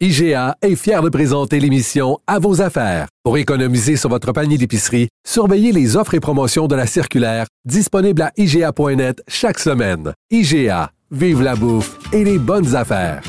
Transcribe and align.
IGA 0.00 0.56
est 0.60 0.74
fier 0.74 1.02
de 1.02 1.08
présenter 1.08 1.60
l'émission 1.60 2.18
À 2.26 2.40
vos 2.40 2.60
affaires. 2.60 3.06
Pour 3.22 3.38
économiser 3.38 3.96
sur 3.96 4.10
votre 4.10 4.32
panier 4.32 4.58
d'épicerie, 4.58 5.08
surveillez 5.24 5.70
les 5.70 5.96
offres 5.96 6.14
et 6.14 6.20
promotions 6.20 6.66
de 6.66 6.74
la 6.74 6.88
circulaire 6.88 7.46
disponible 7.64 8.22
à 8.22 8.32
IGA.net 8.36 9.22
chaque 9.28 9.60
semaine. 9.60 10.12
IGA, 10.32 10.90
vive 11.12 11.42
la 11.42 11.54
bouffe 11.54 11.96
et 12.12 12.24
les 12.24 12.38
bonnes 12.38 12.74
affaires. 12.74 13.22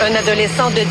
Un 0.00 0.14
adolescent 0.14 0.70
de 0.70 0.84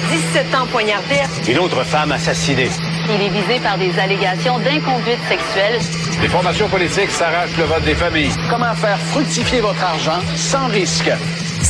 17 0.44 0.54
ans 0.54 0.68
poignardé. 0.70 1.16
Une 1.50 1.60
autre 1.60 1.82
femme 1.86 2.12
assassinée. 2.12 2.70
Il 3.08 3.22
est 3.22 3.30
visé 3.30 3.60
par 3.64 3.78
des 3.78 3.98
allégations 3.98 4.60
d'inconduite 4.60 5.24
sexuelle. 5.30 5.80
Les 6.22 6.28
formations 6.28 6.68
politiques 6.68 7.12
s'arrachent 7.12 7.58
le 7.58 7.64
vote 7.64 7.86
des 7.86 7.96
familles. 7.96 8.32
Comment 8.50 8.74
faire 8.74 9.00
fructifier 9.00 9.62
votre 9.62 9.82
argent 9.82 10.20
sans 10.36 10.68
risque? 10.68 11.10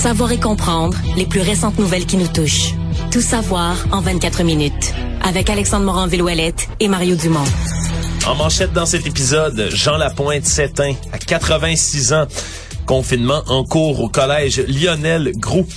Savoir 0.07 0.31
et 0.31 0.39
comprendre 0.39 0.97
les 1.17 1.25
plus 1.25 1.41
récentes 1.41 1.77
nouvelles 1.77 2.05
qui 2.05 2.15
nous 2.15 2.29
touchent. 2.29 2.73
Tout 3.11 3.19
savoir 3.19 3.75
en 3.91 3.99
24 3.99 4.41
minutes. 4.43 4.93
Avec 5.21 5.49
Alexandre 5.49 5.83
Morin-Villouellette 5.83 6.69
et 6.79 6.87
Mario 6.87 7.17
Dumont. 7.17 7.43
En 8.25 8.33
manchette 8.35 8.71
dans 8.71 8.85
cet 8.85 9.05
épisode, 9.05 9.67
Jean 9.69 9.97
Lapointe 9.97 10.45
s'éteint 10.45 10.93
à 11.11 11.17
86 11.17 12.13
ans. 12.13 12.25
Confinement 12.85 13.43
en 13.47 13.65
cours 13.65 13.99
au 13.99 14.07
collège 14.07 14.63
Lionel 14.69 15.33
Groux. 15.35 15.67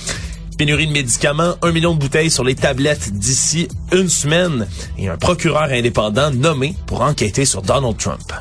Pénurie 0.57 0.87
de 0.87 0.93
médicaments, 0.93 1.55
un 1.61 1.73
million 1.73 1.93
de 1.93 1.99
bouteilles 1.99 2.31
sur 2.31 2.45
les 2.45 2.55
tablettes 2.55 3.11
d'ici 3.11 3.67
une 3.91 4.07
semaine 4.07 4.65
et 4.97 5.09
un 5.09 5.17
procureur 5.17 5.71
indépendant 5.71 6.31
nommé 6.31 6.73
pour 6.85 7.01
enquêter 7.01 7.43
sur 7.43 7.63
Donald 7.63 7.97
Trump. 7.97 8.31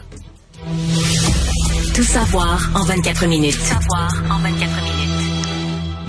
Tout 1.92 2.04
savoir 2.04 2.70
en 2.76 2.84
24 2.84 3.26
minutes. 3.26 3.58
Tout 3.58 3.64
savoir 3.64 4.12
en 4.30 4.38
24 4.38 4.82
minutes. 4.84 4.99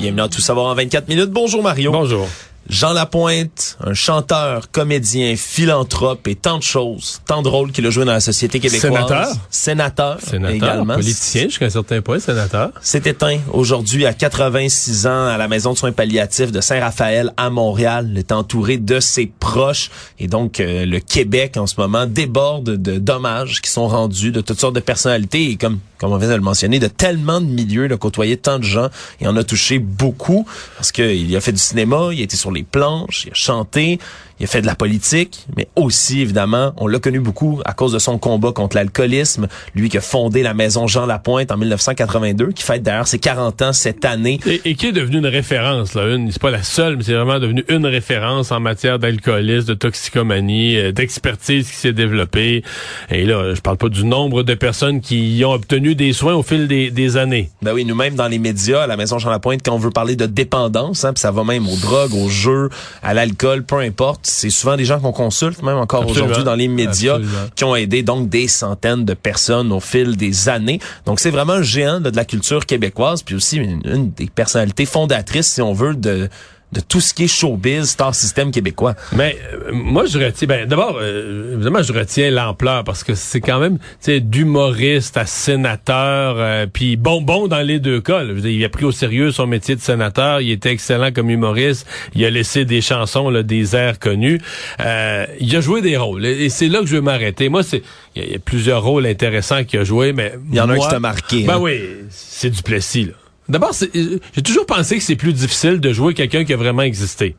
Bienvenue 0.01 0.21
à 0.23 0.29
Tout 0.29 0.41
savoir 0.41 0.65
en 0.65 0.73
24 0.73 1.07
minutes. 1.09 1.29
Bonjour 1.29 1.61
Mario. 1.61 1.91
Bonjour. 1.91 2.27
Jean 2.67 2.91
Lapointe, 2.91 3.77
un 3.85 3.93
chanteur, 3.93 4.71
comédien, 4.71 5.35
philanthrope 5.35 6.27
et 6.27 6.33
tant 6.33 6.57
de 6.57 6.63
choses, 6.63 7.21
tant 7.27 7.43
de 7.43 7.47
rôles 7.47 7.71
qu'il 7.71 7.85
a 7.85 7.91
joué 7.91 8.03
dans 8.03 8.13
la 8.13 8.19
société 8.19 8.59
québécoise. 8.59 8.81
Sénateur. 8.91 9.27
Sénateur. 9.51 10.21
Sénateur, 10.21 10.55
également. 10.55 10.95
politicien 10.95 11.43
jusqu'à 11.43 11.65
un 11.67 11.69
certain 11.69 12.01
point, 12.01 12.19
sénateur. 12.19 12.71
s'est 12.81 13.03
éteint 13.05 13.37
aujourd'hui 13.53 14.07
à 14.07 14.13
86 14.15 15.05
ans 15.05 15.27
à 15.27 15.37
la 15.37 15.47
maison 15.47 15.73
de 15.73 15.77
soins 15.77 15.91
palliatifs 15.91 16.51
de 16.51 16.61
Saint-Raphaël 16.61 17.31
à 17.37 17.51
Montréal. 17.51 18.07
Il 18.09 18.17
est 18.17 18.31
entouré 18.31 18.77
de 18.77 18.99
ses 18.99 19.31
proches 19.39 19.91
et 20.17 20.25
donc 20.25 20.59
euh, 20.59 20.87
le 20.87 20.99
Québec 20.99 21.57
en 21.57 21.67
ce 21.67 21.79
moment 21.79 22.07
déborde 22.07 22.75
de 22.75 22.97
dommages 22.97 23.61
qui 23.61 23.69
sont 23.69 23.87
rendus 23.87 24.31
de 24.31 24.41
toutes 24.41 24.59
sortes 24.59 24.75
de 24.75 24.79
personnalités 24.79 25.51
et 25.51 25.57
comme 25.57 25.77
comme 26.01 26.13
on 26.13 26.17
vient 26.17 26.29
de 26.29 26.33
le 26.33 26.41
mentionner, 26.41 26.79
de 26.79 26.87
tellement 26.87 27.39
de 27.39 27.45
milieux, 27.45 27.87
de 27.87 27.93
côtoyer 27.93 28.35
tant 28.35 28.57
de 28.57 28.63
gens. 28.63 28.89
Et 29.19 29.27
en 29.27 29.37
a 29.37 29.43
touché 29.43 29.77
beaucoup 29.77 30.47
parce 30.75 30.91
qu'il 30.91 31.35
a 31.35 31.41
fait 31.41 31.51
du 31.51 31.59
cinéma, 31.59 32.09
il 32.11 32.21
a 32.21 32.23
été 32.23 32.35
sur 32.35 32.51
les 32.51 32.63
planches, 32.63 33.25
il 33.25 33.31
a 33.31 33.35
chanté, 33.35 33.99
il 34.41 34.45
a 34.45 34.47
fait 34.47 34.61
de 34.61 34.65
la 34.65 34.73
politique, 34.73 35.45
mais 35.55 35.67
aussi, 35.75 36.21
évidemment, 36.21 36.73
on 36.77 36.87
l'a 36.87 36.97
connu 36.97 37.19
beaucoup 37.19 37.61
à 37.63 37.73
cause 37.73 37.93
de 37.93 37.99
son 37.99 38.17
combat 38.17 38.51
contre 38.51 38.75
l'alcoolisme. 38.75 39.47
Lui 39.75 39.87
qui 39.87 39.99
a 39.99 40.01
fondé 40.01 40.41
la 40.41 40.55
maison 40.55 40.87
Jean 40.87 41.05
Lapointe 41.05 41.51
en 41.51 41.57
1982, 41.57 42.47
qui 42.47 42.63
fête 42.63 42.81
d'ailleurs 42.81 43.07
ses 43.07 43.19
40 43.19 43.61
ans 43.61 43.71
cette 43.71 44.03
année. 44.03 44.39
Et, 44.47 44.61
et 44.65 44.73
qui 44.73 44.87
est 44.87 44.93
devenu 44.93 45.19
une 45.19 45.27
référence, 45.27 45.93
là. 45.93 46.15
Une, 46.15 46.31
c'est 46.31 46.41
pas 46.41 46.49
la 46.49 46.63
seule, 46.63 46.97
mais 46.97 47.03
c'est 47.03 47.13
vraiment 47.13 47.37
devenu 47.37 47.63
une 47.69 47.85
référence 47.85 48.51
en 48.51 48.59
matière 48.59 48.97
d'alcoolisme, 48.97 49.67
de 49.67 49.73
toxicomanie, 49.75 50.75
euh, 50.75 50.91
d'expertise 50.91 51.69
qui 51.69 51.75
s'est 51.75 51.93
développée. 51.93 52.63
Et 53.11 53.25
là, 53.25 53.53
je 53.53 53.61
parle 53.61 53.77
pas 53.77 53.89
du 53.89 54.05
nombre 54.05 54.41
de 54.41 54.55
personnes 54.55 55.01
qui 55.01 55.37
y 55.37 55.45
ont 55.45 55.53
obtenu 55.53 55.93
des 55.93 56.13
soins 56.13 56.33
au 56.33 56.41
fil 56.41 56.67
des, 56.67 56.89
des 56.89 57.15
années. 57.15 57.51
Ben 57.61 57.73
oui, 57.75 57.85
nous-mêmes 57.85 58.15
dans 58.15 58.27
les 58.27 58.39
médias, 58.39 58.81
à 58.81 58.87
la 58.87 58.97
maison 58.97 59.19
Jean 59.19 59.29
Lapointe, 59.29 59.61
quand 59.63 59.75
on 59.75 59.77
veut 59.77 59.91
parler 59.91 60.15
de 60.15 60.25
dépendance, 60.25 61.05
hein, 61.05 61.13
puis 61.13 61.21
ça 61.21 61.29
va 61.29 61.43
même 61.43 61.69
aux 61.69 61.77
drogues, 61.77 62.15
aux 62.15 62.29
jeux, 62.29 62.69
à 63.03 63.13
l'alcool, 63.13 63.63
peu 63.63 63.77
importe, 63.77 64.30
c'est 64.31 64.49
souvent 64.49 64.75
des 64.77 64.85
gens 64.85 64.99
qu'on 64.99 65.11
consulte, 65.11 65.61
même 65.63 65.77
encore 65.77 66.07
aujourd'hui 66.07 66.43
dans 66.43 66.55
les 66.55 66.67
médias, 66.67 67.15
Absolument. 67.15 67.37
qui 67.55 67.63
ont 67.63 67.75
aidé 67.75 68.03
donc 68.03 68.29
des 68.29 68.47
centaines 68.47 69.05
de 69.05 69.13
personnes 69.13 69.71
au 69.71 69.79
fil 69.79 70.17
des 70.17 70.49
années. 70.49 70.79
Donc 71.05 71.19
c'est 71.19 71.31
vraiment 71.31 71.53
un 71.53 71.61
géant 71.61 71.99
de 71.99 72.15
la 72.15 72.25
culture 72.25 72.65
québécoise, 72.65 73.23
puis 73.23 73.35
aussi 73.35 73.57
une, 73.57 73.81
une 73.85 74.11
des 74.11 74.27
personnalités 74.27 74.85
fondatrices, 74.85 75.47
si 75.47 75.61
on 75.61 75.73
veut, 75.73 75.95
de 75.95 76.29
de 76.71 76.79
tout 76.79 77.01
ce 77.01 77.13
qui 77.13 77.23
est 77.25 77.27
showbiz, 77.27 77.89
star 77.89 78.15
système 78.15 78.51
québécois. 78.51 78.95
Mais 79.13 79.37
euh, 79.53 79.71
moi, 79.73 80.05
je 80.05 80.17
retiens. 80.17 80.47
Ben, 80.47 80.65
d'abord, 80.67 80.97
euh, 81.01 81.55
évidemment, 81.55 81.83
je 81.83 81.91
retiens 81.93 82.31
l'ampleur 82.31 82.83
parce 82.83 83.03
que 83.03 83.13
c'est 83.13 83.41
quand 83.41 83.59
même, 83.59 83.77
tu 83.77 83.83
sais, 83.99 84.19
d'humoriste 84.21 85.17
à 85.17 85.25
sénateur, 85.25 86.35
euh, 86.37 86.65
puis 86.71 86.95
bonbon 86.95 87.47
dans 87.47 87.61
les 87.61 87.79
deux 87.79 87.99
cas. 88.01 88.23
là. 88.23 88.33
Veux 88.33 88.49
il 88.49 88.63
a 88.65 88.69
pris 88.69 88.85
au 88.85 88.91
sérieux 88.91 89.31
son 89.31 89.47
métier 89.47 89.75
de 89.75 89.81
sénateur. 89.81 90.41
Il 90.41 90.51
était 90.51 90.71
excellent 90.71 91.11
comme 91.11 91.29
humoriste. 91.29 91.85
Il 92.15 92.23
a 92.25 92.29
laissé 92.29 92.65
des 92.65 92.81
chansons, 92.81 93.29
là, 93.29 93.43
des 93.43 93.75
airs 93.75 93.99
connus. 93.99 94.39
Euh, 94.79 95.25
il 95.39 95.55
a 95.55 95.61
joué 95.61 95.81
des 95.81 95.97
rôles. 95.97 96.25
Et 96.25 96.49
c'est 96.49 96.67
là 96.67 96.79
que 96.79 96.85
je 96.85 96.95
vais 96.95 97.01
m'arrêter. 97.01 97.49
Moi, 97.49 97.63
c'est, 97.63 97.83
il 98.15 98.21
y, 98.21 98.25
a- 98.25 98.27
il 98.27 98.33
y 98.33 98.35
a 98.35 98.39
plusieurs 98.39 98.83
rôles 98.83 99.05
intéressants 99.05 99.63
qu'il 99.63 99.79
a 99.79 99.83
joué, 99.83 100.13
mais 100.13 100.33
Il 100.49 100.55
y 100.57 100.59
en 100.61 100.69
a 100.69 100.73
un 100.73 100.77
qui 100.79 100.87
t'a 100.87 100.99
marqué. 100.99 101.43
Ben 101.43 101.55
hein? 101.55 101.59
oui, 101.59 101.79
c'est 102.09 102.49
du 102.49 102.61
Plessis, 102.63 103.05
là. 103.05 103.11
D'abord, 103.49 103.71
j'ai 103.73 104.41
toujours 104.43 104.65
pensé 104.65 104.97
que 104.97 105.03
c'est 105.03 105.15
plus 105.15 105.33
difficile 105.33 105.79
de 105.79 105.91
jouer 105.91 106.13
quelqu'un 106.13 106.45
qui 106.45 106.53
a 106.53 106.57
vraiment 106.57 106.83
existé. 106.83 107.35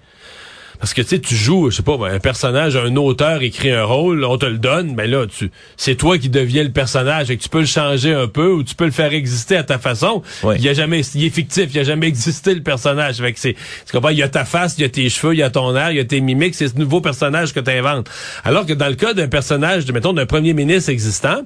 Parce 0.82 0.94
que 0.94 1.02
tu 1.02 1.10
sais, 1.10 1.20
tu 1.20 1.36
joues, 1.36 1.70
je 1.70 1.76
sais 1.76 1.82
pas, 1.84 1.96
un 2.10 2.18
personnage, 2.18 2.74
un 2.74 2.96
auteur 2.96 3.40
écrit 3.40 3.70
un 3.70 3.84
rôle, 3.84 4.24
on 4.24 4.36
te 4.36 4.46
le 4.46 4.58
donne, 4.58 4.96
mais 4.96 5.06
là, 5.06 5.28
tu, 5.28 5.48
c'est 5.76 5.94
toi 5.94 6.18
qui 6.18 6.28
deviens 6.28 6.64
le 6.64 6.72
personnage 6.72 7.30
et 7.30 7.36
que 7.36 7.42
tu 7.44 7.48
peux 7.48 7.60
le 7.60 7.66
changer 7.66 8.12
un 8.12 8.26
peu 8.26 8.50
ou 8.50 8.64
tu 8.64 8.74
peux 8.74 8.86
le 8.86 8.90
faire 8.90 9.12
exister 9.12 9.56
à 9.56 9.62
ta 9.62 9.78
façon. 9.78 10.24
Ouais. 10.42 10.56
Il 10.56 10.62
y 10.64 10.68
a 10.68 10.74
jamais, 10.74 11.02
il 11.14 11.24
est 11.24 11.30
fictif, 11.30 11.68
il 11.72 11.78
a 11.78 11.84
jamais 11.84 12.08
existé 12.08 12.52
le 12.52 12.64
personnage. 12.64 13.18
Fait 13.18 13.32
que 13.32 13.38
c'est, 13.38 13.54
tu 13.54 13.92
comprends, 13.92 14.08
il 14.08 14.18
y 14.18 14.24
a 14.24 14.28
ta 14.28 14.44
face, 14.44 14.74
il 14.76 14.82
y 14.82 14.84
a 14.84 14.88
tes 14.88 15.08
cheveux, 15.08 15.34
il 15.34 15.38
y 15.38 15.44
a 15.44 15.50
ton 15.50 15.72
air, 15.76 15.92
il 15.92 15.98
y 15.98 16.00
a 16.00 16.04
tes 16.04 16.20
mimiques, 16.20 16.56
c'est 16.56 16.66
ce 16.66 16.76
nouveau 16.76 17.00
personnage 17.00 17.54
que 17.54 17.60
tu 17.60 17.70
inventes. 17.70 18.10
Alors 18.42 18.66
que 18.66 18.72
dans 18.72 18.88
le 18.88 18.96
cas 18.96 19.14
d'un 19.14 19.28
personnage, 19.28 19.84
de, 19.84 19.92
mettons, 19.92 20.12
d'un 20.12 20.26
premier 20.26 20.52
ministre 20.52 20.90
existant, 20.90 21.42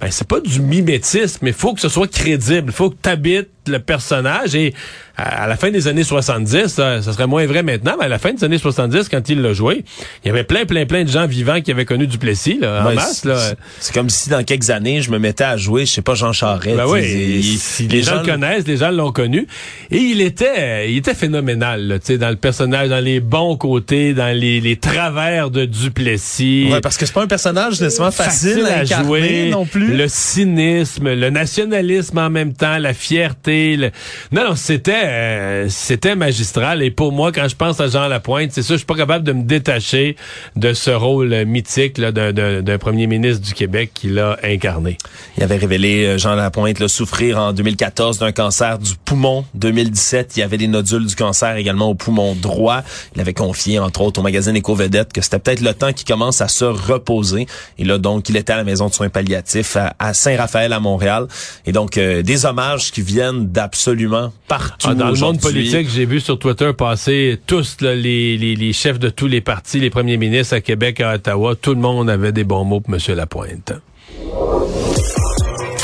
ben, 0.00 0.10
c'est 0.10 0.26
pas 0.26 0.40
du 0.40 0.60
mimétisme, 0.60 1.40
mais 1.42 1.50
il 1.50 1.56
faut 1.56 1.74
que 1.74 1.80
ce 1.82 1.90
soit 1.90 2.10
crédible. 2.10 2.68
Il 2.68 2.72
faut 2.72 2.88
que 2.88 2.96
tu 3.02 3.08
habites 3.10 3.50
le 3.66 3.80
personnage 3.80 4.54
et 4.54 4.72
à, 5.16 5.44
à 5.44 5.46
la 5.46 5.56
fin 5.56 5.70
des 5.70 5.88
années 5.88 6.04
70, 6.04 6.68
ça, 6.68 7.02
ça 7.02 7.12
serait 7.12 7.26
moins 7.26 7.44
vrai 7.46 7.62
maintenant, 7.62 7.94
mais 7.98 8.06
à 8.06 8.08
la 8.08 8.18
fin 8.18 8.32
des 8.32 8.42
années 8.44 8.58
70, 8.58 9.08
quand 9.08 9.28
il 9.28 9.42
l'a 9.42 9.52
joué, 9.52 9.84
il 10.24 10.28
y 10.28 10.30
avait 10.30 10.44
plein, 10.44 10.64
plein, 10.64 10.86
plein 10.86 11.04
de 11.04 11.08
gens 11.10 11.26
vivants 11.26 11.60
qui 11.60 11.70
avaient 11.70 11.84
connu 11.84 12.06
Duplessis, 12.06 12.58
là, 12.60 12.86
en 12.86 12.94
masse, 12.94 13.20
c'est- 13.22 13.28
là. 13.28 13.36
c'est- 13.38 13.56
C'est 13.80 13.94
comme 13.94 14.08
si 14.10 14.28
dans 14.30 14.42
quelques 14.44 14.70
années, 14.70 15.02
je 15.02 15.10
me 15.10 15.18
mettais 15.18 15.44
à 15.44 15.56
jouer, 15.56 15.86
je 15.86 15.92
sais 15.92 16.02
pas, 16.02 16.14
Jean 16.14 16.32
Charest. 16.32 16.76
Ben 16.76 16.86
oui, 16.86 17.02
sais, 17.02 17.12
il- 17.12 17.84
il- 17.84 17.88
les, 17.88 18.02
gens 18.02 18.20
le 18.20 18.26
connaissent, 18.26 18.66
les 18.66 18.76
gens 18.78 18.90
l'ont 18.90 19.12
connu. 19.12 19.46
Et 19.90 19.98
il 19.98 20.20
était, 20.20 20.90
il 20.90 20.96
était 20.98 21.14
phénoménal, 21.14 21.86
là, 21.88 21.98
tu 21.98 22.06
sais, 22.06 22.18
dans 22.18 22.30
le 22.30 22.36
personnage, 22.36 22.88
dans 22.88 23.02
les 23.04 23.20
bons 23.20 23.56
côtés, 23.56 24.14
dans 24.14 24.34
les, 24.36 24.60
les 24.60 24.76
travers 24.76 25.50
de 25.50 25.64
Duplessis. 25.66 26.68
Ouais, 26.70 26.80
parce 26.80 26.96
que 26.96 27.06
c'est 27.06 27.12
pas 27.12 27.22
un 27.22 27.26
personnage 27.26 27.80
nécessairement 27.80 28.10
facile, 28.10 28.64
à, 28.66 28.80
incarner 28.80 29.04
jouer, 29.06 29.48
non 29.50 29.66
plus. 29.66 29.94
le 29.96 30.08
cynisme, 30.08 31.12
le 31.12 31.30
nationalisme 31.30 32.18
en 32.18 32.30
même 32.30 32.52
temps, 32.54 32.78
la 32.78 32.94
fierté. 32.94 33.76
le- 33.76 33.90
Non, 34.32 34.44
non, 34.50 34.54
c'était, 34.56 34.92
euh, 35.12 35.66
c'était 35.68 36.16
magistral. 36.16 36.82
Et 36.82 36.90
pour 36.90 37.12
moi, 37.12 37.32
quand 37.32 37.46
je 37.48 37.54
pense 37.54 37.80
à 37.80 37.88
Jean 37.88 38.08
Lapointe, 38.08 38.50
c'est 38.52 38.62
ça, 38.62 38.74
je 38.74 38.78
suis 38.78 38.86
pas 38.86 38.96
capable 38.96 39.24
de 39.24 39.32
me 39.32 39.42
détacher 39.42 40.16
de 40.56 40.72
ce 40.72 40.90
rôle 40.90 41.44
mythique 41.44 42.00
d'un, 42.00 42.78
premier 42.78 43.06
ministre 43.06 43.44
du 43.44 43.52
Québec 43.52 43.90
qu'il 43.94 44.18
a 44.18 44.38
incarné. 44.42 44.96
Il 45.36 45.42
avait 45.42 45.56
révélé, 45.56 46.06
euh, 46.06 46.18
Jean 46.18 46.34
Lapointe, 46.34 46.78
là, 46.78 46.88
souffrir 46.88 47.38
en 47.38 47.52
2014 47.52 48.18
d'un 48.18 48.32
cancer 48.32 48.78
du 48.78 48.92
poumon. 49.04 49.44
2017, 49.54 50.36
il 50.36 50.40
y 50.40 50.42
avait 50.42 50.56
des 50.56 50.68
nodules 50.68 51.06
du 51.06 51.14
cancer 51.14 51.56
également 51.56 51.90
au 51.90 51.94
poumon 51.94 52.34
droit. 52.34 52.82
Il 53.14 53.20
avait 53.20 53.34
confié, 53.34 53.78
entre 53.78 54.00
autres, 54.00 54.20
au 54.20 54.22
magazine 54.22 54.56
Éco-Vedette 54.56 55.12
que 55.12 55.20
c'était 55.20 55.38
peut-être 55.38 55.60
le 55.60 55.74
temps 55.74 55.92
qu'il 55.92 56.06
commence 56.06 56.40
à 56.40 56.48
se 56.48 56.64
reposer. 56.64 57.46
Et 57.78 57.84
là, 57.84 57.98
donc, 57.98 58.28
il 58.28 58.36
était 58.36 58.54
à 58.54 58.56
la 58.56 58.64
maison 58.64 58.88
de 58.88 58.94
soins 58.94 59.10
palliatifs 59.10 59.76
à, 59.76 59.94
à 59.98 60.14
Saint-Raphaël, 60.14 60.72
à 60.72 60.80
Montréal. 60.80 61.26
Et 61.66 61.72
donc, 61.72 61.98
euh, 61.98 62.22
des 62.22 62.46
hommages 62.46 62.90
qui 62.90 63.02
viennent 63.02 63.48
d'absolument 63.48 64.32
partout 64.48 64.91
Dans 64.94 65.10
le 65.10 65.18
monde 65.18 65.40
politique, 65.40 65.88
j'ai 65.88 66.04
vu 66.04 66.20
sur 66.20 66.38
Twitter 66.38 66.72
passer 66.76 67.38
tous 67.46 67.76
là, 67.80 67.94
les, 67.94 68.36
les, 68.36 68.56
les 68.56 68.72
chefs 68.72 68.98
de 68.98 69.08
tous 69.08 69.26
les 69.26 69.40
partis, 69.40 69.80
les 69.80 69.90
premiers 69.90 70.16
ministres 70.16 70.54
à 70.54 70.60
Québec, 70.60 71.00
à 71.00 71.14
Ottawa, 71.14 71.54
tout 71.54 71.74
le 71.74 71.80
monde 71.80 72.10
avait 72.10 72.32
des 72.32 72.44
bons 72.44 72.64
mots 72.64 72.80
pour 72.80 72.94
M. 72.94 73.00
Lapointe. 73.16 73.72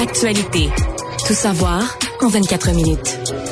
Actualité. 0.01 0.69
Tout 1.27 1.35
savoir 1.35 1.99
en 2.23 2.29
24 2.29 2.73
minutes. 2.75 3.48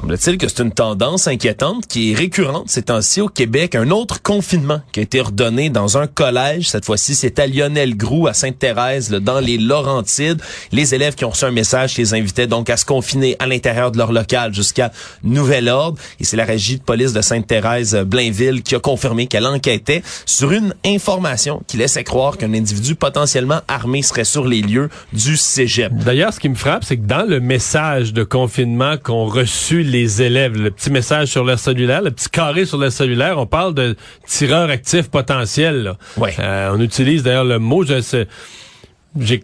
Semble-t-il 0.00 0.38
que 0.38 0.48
c'est 0.48 0.62
une 0.62 0.72
tendance 0.72 1.28
inquiétante 1.28 1.86
qui 1.86 2.12
est 2.12 2.14
récurrente 2.14 2.70
ces 2.70 2.84
temps-ci 2.84 3.20
au 3.20 3.28
Québec. 3.28 3.74
Un 3.74 3.90
autre 3.90 4.22
confinement 4.22 4.80
qui 4.92 5.00
a 5.00 5.02
été 5.02 5.20
ordonné 5.20 5.68
dans 5.68 5.98
un 5.98 6.06
collège. 6.06 6.70
Cette 6.70 6.86
fois-ci, 6.86 7.14
c'est 7.14 7.38
à 7.38 7.46
Lionel 7.46 7.98
Groux, 7.98 8.26
à 8.26 8.32
Sainte-Thérèse, 8.32 9.10
dans 9.10 9.40
les 9.40 9.58
Laurentides. 9.58 10.40
Les 10.72 10.94
élèves 10.94 11.16
qui 11.16 11.26
ont 11.26 11.30
reçu 11.30 11.44
un 11.44 11.50
message 11.50 11.94
qui 11.94 12.00
les 12.00 12.14
invitait 12.14 12.46
donc 12.46 12.70
à 12.70 12.78
se 12.78 12.86
confiner 12.86 13.36
à 13.40 13.46
l'intérieur 13.46 13.90
de 13.90 13.98
leur 13.98 14.12
local 14.12 14.54
jusqu'à 14.54 14.90
nouvel 15.22 15.68
ordre. 15.68 15.98
Et 16.18 16.24
c'est 16.24 16.38
la 16.38 16.46
régie 16.46 16.78
de 16.78 16.82
police 16.82 17.12
de 17.12 17.20
Sainte-Thérèse, 17.20 17.94
Blainville, 18.06 18.62
qui 18.62 18.74
a 18.76 18.80
confirmé 18.80 19.26
qu'elle 19.26 19.46
enquêtait 19.46 20.02
sur 20.24 20.52
une 20.52 20.72
information 20.86 21.62
qui 21.66 21.76
laissait 21.76 22.04
croire 22.04 22.38
qu'un 22.38 22.54
individu 22.54 22.94
potentiellement 22.94 23.60
armé 23.68 24.00
serait 24.00 24.24
sur 24.24 24.46
les 24.46 24.62
lieux 24.62 24.88
du 25.12 25.36
cégep. 25.36 25.92
D'ailleurs, 25.92 26.32
ce 26.32 26.40
qui 26.40 26.48
me 26.48 26.54
frappe, 26.54 26.84
c'est 26.84 26.96
que 26.96 27.06
dans 27.06 27.28
le 27.28 27.40
message 27.40 28.14
de 28.14 28.24
confinement 28.24 28.96
qu'ont 28.96 29.26
reçu 29.26 29.89
les 29.90 30.22
élèves, 30.22 30.56
le 30.56 30.70
petit 30.70 30.90
message 30.90 31.28
sur 31.28 31.44
leur 31.44 31.58
cellulaire, 31.58 32.02
le 32.02 32.10
petit 32.10 32.28
carré 32.28 32.64
sur 32.64 32.78
leur 32.78 32.92
cellulaire, 32.92 33.38
on 33.38 33.46
parle 33.46 33.74
de 33.74 33.96
tireurs 34.26 34.70
actifs 34.70 35.10
potentiels. 35.10 35.94
Ouais. 36.16 36.34
Euh, 36.38 36.70
on 36.74 36.80
utilise 36.80 37.22
d'ailleurs 37.22 37.44
le 37.44 37.58
mot, 37.58 37.84
je 37.84 38.00
sais, 38.00 38.26
j'ai 39.18 39.42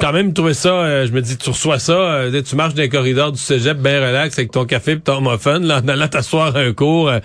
quand 0.00 0.12
même 0.12 0.32
trouvé 0.32 0.54
ça, 0.54 0.68
euh, 0.68 1.06
je 1.06 1.12
me 1.12 1.20
dis, 1.20 1.36
tu 1.36 1.50
reçois 1.50 1.80
ça, 1.80 1.92
euh, 1.92 2.42
tu 2.42 2.54
marches 2.54 2.74
dans 2.74 2.82
les 2.82 2.88
corridors 2.88 3.32
du 3.32 3.38
cégep 3.38 3.76
bien 3.76 3.98
relax 3.98 4.38
avec 4.38 4.52
ton 4.52 4.64
café 4.66 4.92
et 4.92 5.00
ton 5.00 5.20
muffin, 5.20 5.58
là, 5.58 5.80
en 5.84 5.88
allant 5.88 6.06
t'asseoir 6.06 6.54
un 6.56 6.72
cours. 6.72 7.08
Euh, 7.08 7.18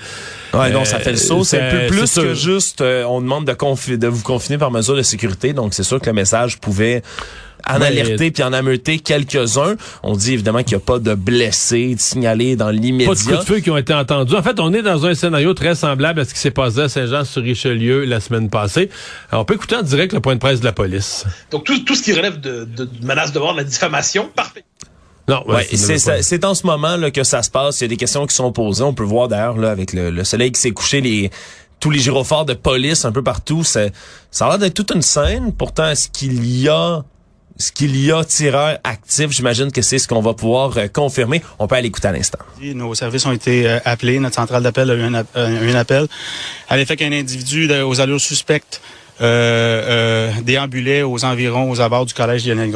ouais, 0.53 0.71
non, 0.71 0.83
ça 0.83 0.97
fait 0.97 1.11
le 1.11 1.17
saut. 1.17 1.43
C'est 1.43 1.61
un 1.61 1.69
peu 1.69 1.87
plus 1.87 2.15
que 2.15 2.33
juste, 2.33 2.81
on 2.81 3.21
demande 3.21 3.45
de, 3.45 3.95
de 3.95 4.07
vous 4.07 4.23
confiner 4.23 4.57
par 4.57 4.71
mesure 4.71 4.95
de 4.95 5.03
sécurité. 5.03 5.53
Donc, 5.53 5.73
c'est 5.75 5.83
sûr 5.83 5.99
que 5.99 6.07
le 6.07 6.13
message 6.13 6.59
pouvait 6.59 7.03
en 7.67 7.81
alerter 7.81 8.31
puis 8.31 8.43
en 8.43 8.53
ameuter 8.53 8.99
quelques-uns. 8.99 9.75
On 10.03 10.15
dit 10.15 10.33
évidemment 10.33 10.63
qu'il 10.63 10.75
n'y 10.77 10.83
a 10.83 10.85
pas 10.85 10.99
de 10.99 11.13
blessés 11.15 11.95
de 11.95 11.99
signalés 11.99 12.55
dans 12.55 12.69
l'immédiat. 12.69 13.07
Pas 13.07 13.15
de 13.15 13.21
coups 13.21 13.39
de 13.39 13.43
feu 13.43 13.59
qui 13.59 13.69
ont 13.71 13.77
été 13.77 13.93
entendus. 13.93 14.35
En 14.35 14.43
fait, 14.43 14.59
on 14.59 14.73
est 14.73 14.81
dans 14.81 15.05
un 15.05 15.13
scénario 15.13 15.53
très 15.53 15.75
semblable 15.75 16.19
à 16.19 16.25
ce 16.25 16.33
qui 16.33 16.39
s'est 16.39 16.51
passé 16.51 16.79
à 16.79 16.89
Saint-Jean-sur-Richelieu 16.89 18.05
la 18.05 18.19
semaine 18.19 18.49
passée. 18.49 18.89
Alors, 19.31 19.43
on 19.43 19.45
peut 19.45 19.55
écouter 19.55 19.75
en 19.75 19.83
direct 19.83 20.13
le 20.13 20.19
point 20.19 20.35
de 20.35 20.39
presse 20.39 20.59
de 20.59 20.65
la 20.65 20.73
police. 20.73 21.25
Donc, 21.51 21.63
tout, 21.63 21.79
tout 21.79 21.95
ce 21.95 22.03
qui 22.03 22.13
relève 22.13 22.39
de, 22.39 22.65
de, 22.65 22.85
de 22.85 23.05
menace 23.05 23.31
de 23.31 23.39
mort, 23.39 23.53
de 23.53 23.57
la 23.59 23.63
diffamation, 23.63 24.29
parfait. 24.35 24.63
Non, 25.29 25.41
ouais, 25.47 25.65
c'est 25.71 26.43
en 26.43 26.53
ce 26.53 26.67
moment 26.67 26.97
là, 26.97 27.09
que 27.09 27.23
ça 27.23 27.41
se 27.43 27.49
passe. 27.49 27.79
Il 27.79 27.83
y 27.83 27.85
a 27.85 27.87
des 27.87 27.95
questions 27.97 28.27
qui 28.27 28.35
sont 28.35 28.51
posées. 28.51 28.83
On 28.83 28.93
peut 28.93 29.05
voir 29.05 29.29
d'ailleurs 29.29 29.57
là 29.57 29.71
avec 29.71 29.93
le, 29.93 30.09
le 30.09 30.23
soleil 30.25 30.51
qui 30.51 30.59
s'est 30.59 30.71
couché, 30.71 30.99
les 30.99 31.31
tous 31.79 31.89
les 31.91 31.99
gyrophares 31.99 32.45
de 32.45 32.53
police 32.53 33.05
un 33.05 33.11
peu 33.11 33.23
partout. 33.23 33.63
Ça 33.63 33.87
a 34.39 34.47
l'air 34.49 34.57
d'être 34.57 34.73
toute 34.73 34.91
une 34.91 35.01
scène. 35.01 35.53
Pourtant, 35.53 35.89
est-ce 35.89 36.09
qu'il 36.09 36.45
y 36.45 36.67
a 36.67 37.03
ce 37.57 37.71
qu'il 37.71 37.95
y 37.95 38.11
a 38.11 38.23
tireur 38.23 38.77
actif, 38.83 39.31
j'imagine 39.31 39.71
que 39.71 39.81
c'est 39.81 39.99
ce 39.99 40.07
qu'on 40.07 40.21
va 40.21 40.33
pouvoir 40.33 40.77
euh, 40.77 40.87
confirmer. 40.87 41.41
On 41.59 41.67
peut 41.67 41.75
aller 41.75 41.87
écouter 41.87 42.07
à 42.07 42.11
l'instant. 42.11 42.39
Nos 42.61 42.95
services 42.95 43.25
ont 43.25 43.31
été 43.31 43.67
euh, 43.67 43.79
appelés, 43.85 44.19
notre 44.19 44.35
centrale 44.35 44.63
d'appel 44.63 44.89
a 44.89 44.95
eu 44.95 45.03
un, 45.03 45.13
un, 45.13 45.75
appel 45.75 46.07
à 46.69 46.77
l'effet 46.77 46.95
qu'un 46.95 47.11
individu 47.11 47.71
aux 47.81 48.01
allures 48.01 48.21
suspectes 48.21 48.81
euh, 49.21 50.31
déambulait 50.41 51.03
aux 51.03 51.23
environs, 51.23 51.69
aux 51.69 51.79
abords 51.81 52.05
du 52.05 52.13
collège 52.13 52.47
Lionel. 52.47 52.71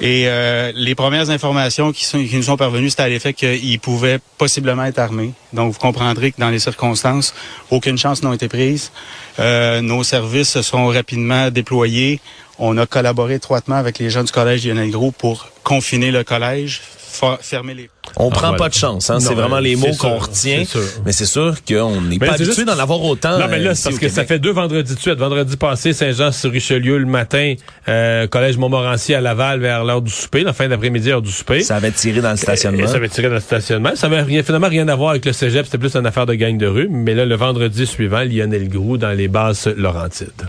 Et 0.00 0.28
les 0.76 0.94
premières 0.94 1.28
informations 1.30 1.90
qui 1.92 2.06
nous 2.36 2.42
sont 2.44 2.56
parvenues, 2.56 2.88
c'était 2.88 3.02
à 3.02 3.08
l'effet 3.08 3.32
qu'il 3.32 3.80
pouvait 3.80 4.20
possiblement 4.38 4.84
être 4.84 5.00
armé. 5.00 5.32
Donc, 5.52 5.72
vous 5.72 5.78
comprendrez 5.80 6.30
que 6.30 6.40
dans 6.40 6.50
les 6.50 6.60
circonstances, 6.60 7.34
aucune 7.70 7.98
chance 7.98 8.22
n'a 8.22 8.32
été 8.32 8.46
prise. 8.46 8.92
nos 9.38 10.04
services 10.04 10.50
se 10.50 10.62
sont 10.62 10.86
rapidement 10.86 11.50
déployés. 11.50 12.20
On 12.58 12.76
a 12.76 12.86
collaboré 12.86 13.34
étroitement 13.34 13.76
avec 13.76 13.98
les 13.98 14.10
gens 14.10 14.24
du 14.24 14.32
collège 14.32 14.66
Lionel 14.66 14.90
Gros 14.90 15.12
pour 15.12 15.48
confiner 15.62 16.10
le 16.10 16.24
collège, 16.24 16.80
fermer 17.40 17.74
les... 17.74 17.90
On 18.16 18.30
prend 18.30 18.52
ah, 18.54 18.56
pas 18.56 18.68
de 18.68 18.74
chance, 18.74 19.10
hein? 19.10 19.20
c'est 19.20 19.34
vraiment 19.34 19.60
les 19.60 19.76
mots 19.76 19.94
qu'on 19.98 20.18
retient. 20.18 20.64
Mais 21.04 21.12
c'est 21.12 21.26
sûr 21.26 21.56
qu'on 21.66 22.00
n'est 22.00 22.18
pas 22.18 22.32
habitué 22.32 22.64
d'en 22.64 22.78
avoir 22.78 23.02
autant. 23.02 23.38
Non, 23.38 23.46
mais 23.48 23.58
là, 23.58 23.74
c'est 23.74 23.90
parce 23.90 24.00
que 24.00 24.08
ça 24.08 24.24
fait 24.24 24.38
deux 24.38 24.50
vendredis 24.50 24.94
de 24.94 24.98
suite. 24.98 25.18
Vendredi 25.18 25.56
passé, 25.56 25.92
Saint-Jean-sur-Richelieu 25.92 26.98
le 26.98 27.06
matin, 27.06 27.54
euh, 27.88 28.26
collège 28.26 28.56
Montmorency 28.56 29.14
à 29.14 29.20
Laval 29.20 29.60
vers 29.60 29.84
l'heure 29.84 30.02
du 30.02 30.10
souper, 30.10 30.42
la 30.42 30.52
fin 30.52 30.68
d'après-midi, 30.68 31.10
heure 31.10 31.22
du 31.22 31.30
souper. 31.30 31.62
Ça 31.62 31.76
avait 31.76 31.92
tiré 31.92 32.20
dans 32.20 32.30
le 32.30 32.36
stationnement. 32.36 32.86
ça 32.86 32.96
avait 32.96 33.08
tiré 33.08 33.28
dans 33.28 33.34
le 33.34 33.40
stationnement. 33.40 33.94
Ça 33.94 34.06
avait 34.06 34.22
rien, 34.22 34.42
finalement 34.42 34.68
rien 34.68 34.88
à 34.88 34.96
voir 34.96 35.10
avec 35.10 35.24
le 35.24 35.32
cégep, 35.32 35.66
c'était 35.66 35.78
plus 35.78 35.94
une 35.96 36.06
affaire 36.06 36.26
de 36.26 36.34
gang 36.34 36.56
de 36.56 36.66
rue. 36.66 36.88
Mais 36.90 37.14
là, 37.14 37.24
le 37.24 37.34
vendredi 37.36 37.86
suivant, 37.86 38.24
Lionel 38.24 38.68
Groux 38.68 38.96
dans 38.96 39.12
les 39.12 39.28
basses 39.28 39.66
Laurentides. 39.66 40.48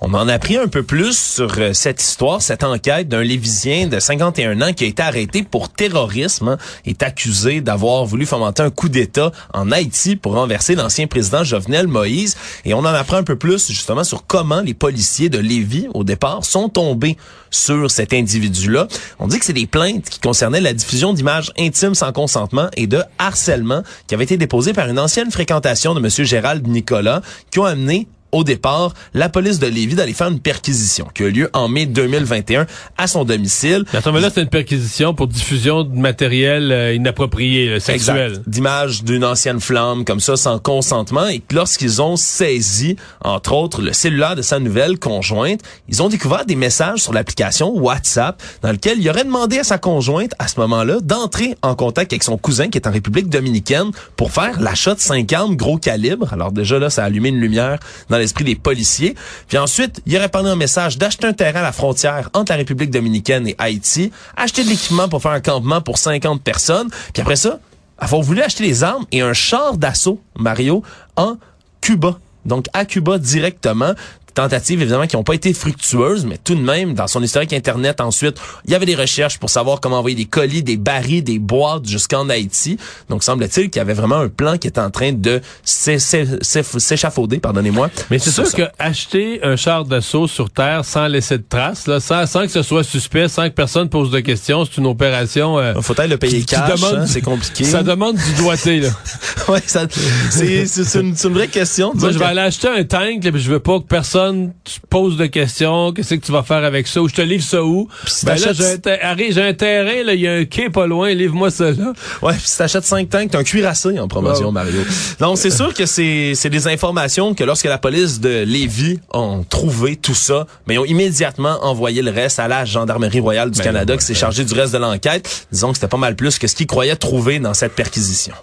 On 0.00 0.14
en 0.14 0.28
a 0.28 0.38
pris 0.38 0.56
un 0.56 0.68
peu 0.68 0.84
plus 0.84 1.18
sur 1.18 1.52
euh, 1.58 1.72
cette 1.72 2.00
histoire, 2.00 2.40
cette 2.40 2.62
enquête 2.62 3.08
d'un 3.08 3.22
Lévisien 3.22 3.88
de 3.88 3.98
51 3.98 4.60
ans 4.62 4.72
qui 4.72 4.84
a 4.84 4.86
été 4.86 5.02
arrêté 5.02 5.42
pour 5.42 5.70
terrorisme, 5.70 6.50
hein, 6.50 6.58
est 6.86 7.02
accusé 7.02 7.60
d'avoir 7.60 8.04
voulu 8.04 8.24
fomenter 8.24 8.62
un 8.62 8.70
coup 8.70 8.88
d'État 8.88 9.32
en 9.52 9.72
Haïti 9.72 10.14
pour 10.14 10.34
renverser 10.34 10.76
l'ancien 10.76 11.08
président 11.08 11.42
Jovenel 11.42 11.88
Moïse. 11.88 12.36
Et 12.64 12.74
on 12.74 12.78
en 12.78 12.84
apprend 12.84 13.16
un 13.16 13.24
peu 13.24 13.34
plus 13.34 13.66
justement 13.66 14.04
sur 14.04 14.24
comment 14.24 14.60
les 14.60 14.74
policiers 14.74 15.30
de 15.30 15.38
Lévis, 15.38 15.88
au 15.94 16.04
départ, 16.04 16.44
sont 16.44 16.68
tombés 16.68 17.16
sur 17.50 17.90
cet 17.90 18.12
individu-là. 18.12 18.86
On 19.18 19.26
dit 19.26 19.40
que 19.40 19.44
c'est 19.44 19.52
des 19.52 19.66
plaintes 19.66 20.08
qui 20.08 20.20
concernaient 20.20 20.60
la 20.60 20.74
diffusion 20.74 21.12
d'images 21.12 21.52
intimes 21.58 21.94
sans 21.94 22.12
consentement 22.12 22.68
et 22.76 22.86
de 22.86 23.02
harcèlement 23.18 23.82
qui 24.06 24.14
avaient 24.14 24.24
été 24.24 24.36
déposées 24.36 24.74
par 24.74 24.88
une 24.88 25.00
ancienne 25.00 25.32
fréquentation 25.32 25.94
de 25.94 26.00
M. 26.00 26.24
Gérald 26.24 26.66
Nicolas 26.68 27.20
qui 27.50 27.58
ont 27.58 27.64
amené 27.64 28.06
au 28.32 28.44
départ, 28.44 28.94
la 29.14 29.28
police 29.28 29.58
de 29.58 29.66
Lévis 29.66 29.94
d'aller 29.94 30.12
faire 30.12 30.28
une 30.28 30.40
perquisition 30.40 31.08
qui 31.14 31.22
a 31.22 31.26
eu 31.26 31.30
lieu 31.30 31.50
en 31.52 31.68
mai 31.68 31.86
2021 31.86 32.66
à 32.96 33.06
son 33.06 33.24
domicile. 33.24 33.84
Attends, 33.92 34.12
mais 34.12 34.20
là, 34.20 34.30
c'est 34.32 34.42
une 34.42 34.48
perquisition 34.48 35.14
pour 35.14 35.28
diffusion 35.28 35.84
de 35.84 35.96
matériel 35.96 36.70
euh, 36.72 36.94
inapproprié, 36.94 37.80
sexuel. 37.80 38.42
D'image 38.46 39.04
d'une 39.04 39.24
ancienne 39.24 39.60
flamme, 39.60 40.04
comme 40.04 40.20
ça, 40.20 40.36
sans 40.36 40.58
consentement. 40.58 41.28
Et 41.28 41.42
lorsqu'ils 41.52 42.02
ont 42.02 42.16
saisi, 42.16 42.96
entre 43.24 43.54
autres, 43.54 43.80
le 43.82 43.92
cellulaire 43.92 44.36
de 44.36 44.42
sa 44.42 44.58
nouvelle 44.58 44.98
conjointe, 44.98 45.60
ils 45.88 46.02
ont 46.02 46.08
découvert 46.08 46.44
des 46.44 46.56
messages 46.56 47.00
sur 47.00 47.12
l'application 47.12 47.76
WhatsApp 47.78 48.42
dans 48.62 48.72
lequel 48.72 48.98
il 49.00 49.08
aurait 49.08 49.24
demandé 49.24 49.58
à 49.58 49.64
sa 49.64 49.78
conjointe, 49.78 50.34
à 50.38 50.48
ce 50.48 50.60
moment-là, 50.60 50.98
d'entrer 51.00 51.56
en 51.62 51.74
contact 51.74 52.12
avec 52.12 52.22
son 52.22 52.36
cousin 52.36 52.68
qui 52.68 52.78
est 52.78 52.86
en 52.86 52.92
République 52.92 53.28
dominicaine 53.28 53.90
pour 54.16 54.32
faire 54.32 54.60
l'achat 54.60 54.94
de 54.94 55.00
5 55.00 55.32
armes 55.32 55.56
gros 55.56 55.78
calibre. 55.78 56.32
Alors 56.32 56.52
déjà, 56.52 56.78
là, 56.78 56.90
ça 56.90 57.02
a 57.02 57.06
allumé 57.06 57.30
une 57.30 57.40
lumière 57.40 57.78
dans 58.10 58.17
l'esprit 58.18 58.44
des 58.44 58.54
policiers. 58.54 59.14
Puis 59.48 59.58
ensuite, 59.58 60.02
il 60.06 60.16
aurait 60.16 60.28
parlé 60.28 60.50
un 60.50 60.56
message 60.56 60.98
d'acheter 60.98 61.26
un 61.26 61.32
terrain 61.32 61.60
à 61.60 61.62
la 61.62 61.72
frontière 61.72 62.30
entre 62.34 62.52
la 62.52 62.56
République 62.56 62.90
dominicaine 62.90 63.46
et 63.48 63.54
Haïti, 63.58 64.12
acheter 64.36 64.64
de 64.64 64.68
l'équipement 64.68 65.08
pour 65.08 65.22
faire 65.22 65.32
un 65.32 65.40
campement 65.40 65.80
pour 65.80 65.98
50 65.98 66.42
personnes, 66.42 66.88
puis 67.12 67.22
après 67.22 67.36
ça, 67.36 67.60
avoir 67.98 68.22
voulu 68.22 68.42
acheter 68.42 68.64
des 68.64 68.84
armes 68.84 69.06
et 69.12 69.20
un 69.20 69.32
char 69.32 69.76
d'assaut, 69.76 70.20
Mario, 70.38 70.82
en 71.16 71.36
Cuba. 71.80 72.18
Donc 72.44 72.66
à 72.72 72.84
Cuba 72.84 73.18
directement 73.18 73.92
tentatives 74.38 74.80
évidemment 74.80 75.08
qui 75.08 75.16
n'ont 75.16 75.24
pas 75.24 75.34
été 75.34 75.52
fructueuses, 75.52 76.24
mais 76.24 76.38
tout 76.38 76.54
de 76.54 76.60
même, 76.60 76.94
dans 76.94 77.08
son 77.08 77.20
historique 77.20 77.52
Internet 77.52 78.00
ensuite, 78.00 78.40
il 78.66 78.70
y 78.70 78.76
avait 78.76 78.86
des 78.86 78.94
recherches 78.94 79.36
pour 79.38 79.50
savoir 79.50 79.80
comment 79.80 79.98
envoyer 79.98 80.14
des 80.14 80.26
colis, 80.26 80.62
des 80.62 80.76
barils, 80.76 81.24
des 81.24 81.40
boîtes 81.40 81.88
jusqu'en 81.88 82.28
Haïti. 82.28 82.78
Donc 83.08 83.24
semble-t-il 83.24 83.68
qu'il 83.68 83.80
y 83.80 83.82
avait 83.82 83.94
vraiment 83.94 84.18
un 84.18 84.28
plan 84.28 84.56
qui 84.56 84.68
était 84.68 84.80
en 84.80 84.90
train 84.90 85.12
de 85.12 85.40
s'échafauder, 85.64 87.40
pardonnez-moi. 87.40 87.90
Mais 88.10 88.20
c'est 88.20 88.30
sûr 88.30 88.48
que 88.52 88.62
acheter 88.78 89.40
un 89.42 89.56
char 89.56 89.84
d'assaut 89.84 90.28
sur 90.28 90.50
Terre 90.50 90.84
sans 90.84 91.08
laisser 91.08 91.38
de 91.38 91.44
traces, 91.48 91.88
là, 91.88 91.98
sans, 91.98 92.24
sans, 92.26 92.42
que 92.42 92.52
ce 92.52 92.62
soit 92.62 92.84
suspect, 92.84 93.26
sans 93.26 93.48
que 93.48 93.54
personne 93.54 93.88
pose 93.88 94.12
de 94.12 94.20
questions, 94.20 94.64
c'est 94.64 94.76
une 94.78 94.86
opération... 94.86 95.58
Euh, 95.58 95.74
faut 95.80 95.94
le 95.98 96.16
payer 96.16 96.44
cash, 96.44 96.80
hein, 96.84 97.06
c'est 97.06 97.22
compliqué. 97.22 97.64
Ça 97.64 97.82
demande 97.82 98.14
du 98.14 98.34
doigté, 98.40 98.78
là. 98.78 98.90
ouais, 99.48 99.62
c'est 99.66 100.94
une, 100.94 101.06
une, 101.24 101.32
vraie 101.32 101.48
question. 101.48 101.92
Moi, 101.92 102.12
je 102.12 102.18
vais 102.18 102.24
aller 102.24 102.40
acheter 102.40 102.68
un 102.68 102.84
tank, 102.84 103.24
là, 103.24 103.30
je 103.34 103.50
veux 103.50 103.58
pas 103.58 103.80
que 103.80 103.84
personne 103.84 104.27
tu 104.64 104.80
poses 104.88 105.16
de 105.16 105.26
questions, 105.26 105.92
qu'est-ce 105.92 106.14
que 106.14 106.24
tu 106.24 106.32
vas 106.32 106.42
faire 106.42 106.64
avec 106.64 106.86
ça, 106.86 107.00
ou 107.00 107.08
je 107.08 107.14
te 107.14 107.22
livre 107.22 107.42
ça 107.42 107.62
où? 107.62 107.88
Ben 108.24 108.36
là, 108.36 108.52
j'ai 108.52 109.42
un, 109.42 109.52
terrain, 109.54 110.02
là, 110.04 110.14
il 110.14 110.20
y 110.20 110.28
a 110.28 110.34
un 110.34 110.44
quai 110.44 110.70
pas 110.70 110.86
loin, 110.86 111.12
livre-moi 111.12 111.50
ça 111.50 111.70
là. 111.70 111.92
Ouais, 112.22 112.34
puis 112.34 112.46
si 112.46 112.58
t'achètes 112.58 112.84
5 112.84 113.08
tanks, 113.08 113.30
t'as 113.30 113.38
un 113.38 113.44
cuirassé 113.44 113.98
en 113.98 114.08
promotion, 114.08 114.52
Mario. 114.52 114.80
Donc, 115.20 115.38
c'est 115.38 115.50
sûr 115.50 115.74
que 115.74 115.86
c'est 115.86 116.50
des 116.50 116.68
informations 116.68 117.34
que 117.34 117.44
lorsque 117.44 117.64
la 117.64 117.78
police 117.78 118.20
de 118.20 118.44
Lévis 118.44 119.00
ont 119.12 119.44
trouvé 119.48 119.96
tout 119.96 120.14
ça, 120.14 120.46
mais 120.66 120.74
ils 120.74 120.78
ont 120.78 120.84
immédiatement 120.84 121.58
envoyé 121.62 122.02
le 122.02 122.10
reste 122.10 122.38
à 122.38 122.48
la 122.48 122.64
Gendarmerie 122.64 123.20
royale 123.20 123.50
du 123.50 123.58
ben 123.58 123.64
Canada 123.64 123.96
qui 123.96 124.04
s'est 124.04 124.14
chargée 124.14 124.44
du 124.44 124.54
reste 124.54 124.72
de 124.72 124.78
l'enquête. 124.78 125.46
Disons 125.52 125.68
que 125.68 125.74
c'était 125.74 125.88
pas 125.88 125.96
mal 125.96 126.16
plus 126.16 126.38
que 126.38 126.46
ce 126.46 126.54
qu'ils 126.54 126.66
croyaient 126.66 126.96
trouver 126.96 127.38
dans 127.38 127.54
cette 127.54 127.74
perquisition. 127.74 128.34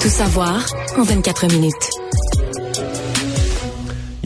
Tout 0.00 0.08
savoir 0.08 0.64
en 0.96 1.02
24 1.02 1.46
minutes. 1.52 1.74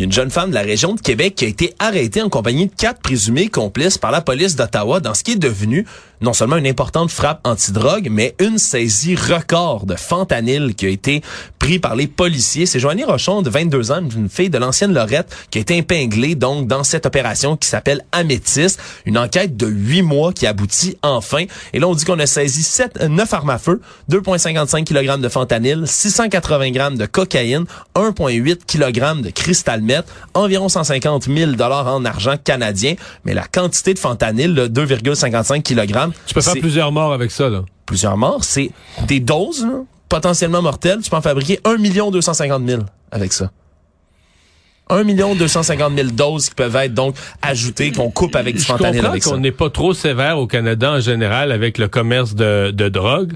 Une 0.00 0.12
jeune 0.12 0.30
femme 0.30 0.49
de 0.49 0.54
la 0.54 0.62
région 0.62 0.95
de 0.95 1.00
Québec 1.02 1.35
qui 1.35 1.45
a 1.45 1.49
été 1.49 1.75
arrêtée 1.78 2.23
en 2.23 2.30
compagnie 2.30 2.69
de 2.69 2.73
quatre 2.75 3.02
présumés 3.02 3.49
complices 3.49 3.99
par 3.99 4.11
la 4.11 4.23
police 4.23 4.57
d'Ottawa 4.57 4.99
dans 4.99 5.12
ce 5.12 5.23
qui 5.23 5.33
est 5.33 5.37
devenu 5.37 5.85
non 6.21 6.33
seulement 6.35 6.57
une 6.57 6.66
importante 6.66 7.11
frappe 7.11 7.40
antidrogue, 7.45 8.09
mais 8.11 8.35
une 8.38 8.59
saisie 8.59 9.16
record 9.16 9.87
de 9.87 9.97
fentanyl 9.97 10.75
qui 10.75 10.87
a 10.87 10.90
été 10.90 11.23
pris 11.59 11.78
par 11.78 11.97
les 11.97 12.07
policiers. 12.07 12.66
C'est 12.66 12.78
Joanie 12.78 13.04
Rochon, 13.04 13.40
de 13.42 13.49
22 13.49 13.90
ans, 13.90 14.02
une 14.14 14.28
fille 14.28 14.50
de 14.50 14.59
l'ancienne 14.59 14.92
Lorette, 14.92 15.35
qui 15.50 15.59
a 15.59 15.61
été 15.62 15.78
épinglée 15.78 16.35
donc 16.35 16.66
dans 16.66 16.85
cette 16.85 17.07
opération 17.07 17.57
qui 17.57 17.69
s'appelle 17.69 18.04
Améthyste. 18.12 18.80
Une 19.07 19.16
enquête 19.16 19.57
de 19.57 19.66
huit 19.66 20.02
mois 20.02 20.33
qui 20.33 20.47
aboutit 20.47 20.99
enfin. 21.02 21.45
Et 21.73 21.78
là, 21.78 21.88
on 21.88 21.95
dit 21.95 22.04
qu'on 22.04 22.19
a 22.19 22.26
saisi 22.26 22.62
7, 22.62 23.09
9 23.09 23.35
armes 23.35 23.50
à 23.50 23.59
feu, 23.59 23.80
2,55 24.11 24.85
kg 24.85 25.21
de 25.21 25.28
fentanyl, 25.28 25.85
680 25.87 26.71
grammes 26.71 26.99
de 26.99 27.07
cocaïne, 27.07 27.64
1,8 27.95 28.59
kg 28.66 29.23
de 29.23 29.30
cristal 29.30 29.80
environ 30.35 30.68
150 30.68 31.25
000 31.25 31.52
dollars 31.52 31.87
en 31.87 32.04
argent 32.04 32.35
canadien. 32.42 32.94
Mais 33.25 33.35
la 33.35 33.44
quantité 33.44 33.94
de 33.94 33.99
fentanyl, 33.99 34.54
2,55 34.54 35.62
kg, 35.62 36.12
tu 36.26 36.35
peux 36.35 36.40
faire 36.40 36.54
plusieurs 36.54 36.92
morts 36.92 37.12
avec 37.12 37.30
ça, 37.30 37.49
là. 37.49 37.62
Plusieurs 37.87 38.16
morts, 38.16 38.44
c'est 38.44 38.70
des 39.09 39.18
doses 39.18 39.64
là, 39.64 39.82
potentiellement 40.09 40.62
mortelles. 40.62 41.00
Tu 41.02 41.11
peux 41.11 41.16
en 41.16 41.23
fabriquer 41.23 41.59
1 41.64 41.76
250 42.11 42.66
000 42.66 42.82
avec 43.11 43.32
ça. 43.32 43.50
1 44.90 45.04
250 45.04 45.94
000 45.97 46.09
doses 46.11 46.49
qui 46.49 46.54
peuvent 46.54 46.76
être 46.76 46.94
donc 46.94 47.14
ajoutées, 47.42 47.92
qu'on 47.92 48.11
coupe 48.11 48.37
avec 48.37 48.56
du 48.56 48.62
fentanyl 48.62 49.02
ça. 49.02 49.30
qu'on 49.30 49.38
n'est 49.38 49.52
pas 49.52 49.70
trop 49.70 49.94
sévère 49.94 50.38
au 50.38 50.47
Canada 50.47 50.92
en 50.92 51.00
général 51.00 51.52
avec 51.52 51.78
le 51.78 51.88
commerce 51.88 52.35
de, 52.35 52.70
de 52.73 52.88
drogue. 52.88 53.32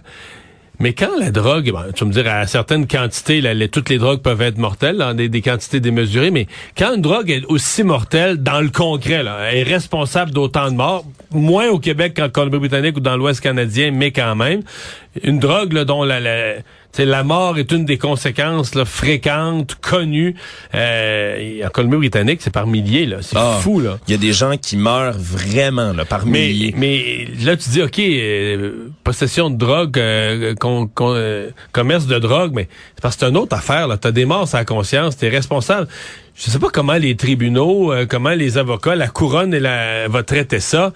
Mais 0.80 0.92
quand 0.92 1.18
la 1.18 1.30
drogue, 1.30 1.70
ben, 1.72 1.92
tu 1.94 2.04
me 2.04 2.12
dire 2.12 2.26
à 2.28 2.46
certaines 2.46 2.86
quantités, 2.86 3.42
toutes 3.68 3.88
les 3.90 3.98
drogues 3.98 4.20
peuvent 4.20 4.42
être 4.42 4.58
mortelles, 4.58 4.96
dans 4.96 5.14
des, 5.14 5.40
quantités 5.40 5.80
démesurées, 5.80 6.30
mais 6.30 6.46
quand 6.76 6.94
une 6.94 7.00
drogue 7.00 7.30
est 7.30 7.44
aussi 7.46 7.84
mortelle 7.84 8.42
dans 8.42 8.60
le 8.60 8.70
concret, 8.70 9.22
là, 9.22 9.54
est 9.54 9.62
responsable 9.62 10.32
d'autant 10.32 10.70
de 10.70 10.76
morts, 10.76 11.04
moins 11.30 11.68
au 11.68 11.78
Québec 11.78 12.14
qu'en 12.16 12.28
Colombie-Britannique 12.28 12.96
ou 12.96 13.00
dans 13.00 13.16
l'Ouest 13.16 13.40
canadien, 13.40 13.92
mais 13.92 14.10
quand 14.10 14.34
même, 14.34 14.62
une 15.22 15.38
drogue 15.38 15.72
là, 15.72 15.84
dont 15.84 16.02
la 16.02 16.56
la 16.98 17.24
mort 17.24 17.58
est 17.58 17.72
une 17.72 17.84
des 17.84 17.98
conséquences 17.98 18.74
là, 18.74 18.84
fréquentes, 18.84 19.76
connues. 19.80 20.36
Euh, 20.74 21.66
en 21.66 21.70
Colombie-Britannique, 21.70 22.40
c'est 22.42 22.52
par 22.52 22.66
milliers. 22.66 23.06
là. 23.06 23.16
C'est 23.20 23.36
ah, 23.36 23.58
fou. 23.60 23.80
là. 23.80 23.98
Il 24.06 24.12
y 24.12 24.14
a 24.14 24.18
des 24.18 24.32
gens 24.32 24.56
qui 24.56 24.76
meurent 24.76 25.18
vraiment 25.18 25.92
là, 25.92 26.04
par 26.04 26.26
milliers. 26.26 26.74
Mais 26.76 27.26
là, 27.42 27.56
tu 27.56 27.70
dis, 27.70 27.82
OK, 27.82 27.98
euh, 27.98 28.88
possession 29.02 29.50
de 29.50 29.56
drogue, 29.56 29.98
euh, 29.98 30.54
euh, 31.00 31.50
commerce 31.72 32.06
de 32.06 32.18
drogue, 32.18 32.52
mais 32.54 32.68
c'est 32.94 33.02
parce 33.02 33.16
que 33.16 33.20
c'est 33.20 33.30
une 33.30 33.36
autre 33.36 33.56
affaire. 33.56 33.88
Tu 34.00 34.08
as 34.08 34.12
des 34.12 34.24
morts 34.24 34.48
à 34.54 34.58
la 34.58 34.64
conscience, 34.64 35.16
tu 35.16 35.26
es 35.26 35.28
responsable. 35.28 35.88
Je 36.36 36.50
sais 36.50 36.58
pas 36.58 36.70
comment 36.72 36.94
les 36.94 37.16
tribunaux, 37.16 37.92
comment 38.08 38.30
les 38.30 38.58
avocats, 38.58 38.96
la 38.96 39.06
couronne 39.06 39.54
et 39.54 39.60
la, 39.60 40.08
va 40.08 40.24
traiter 40.24 40.58
ça. 40.58 40.92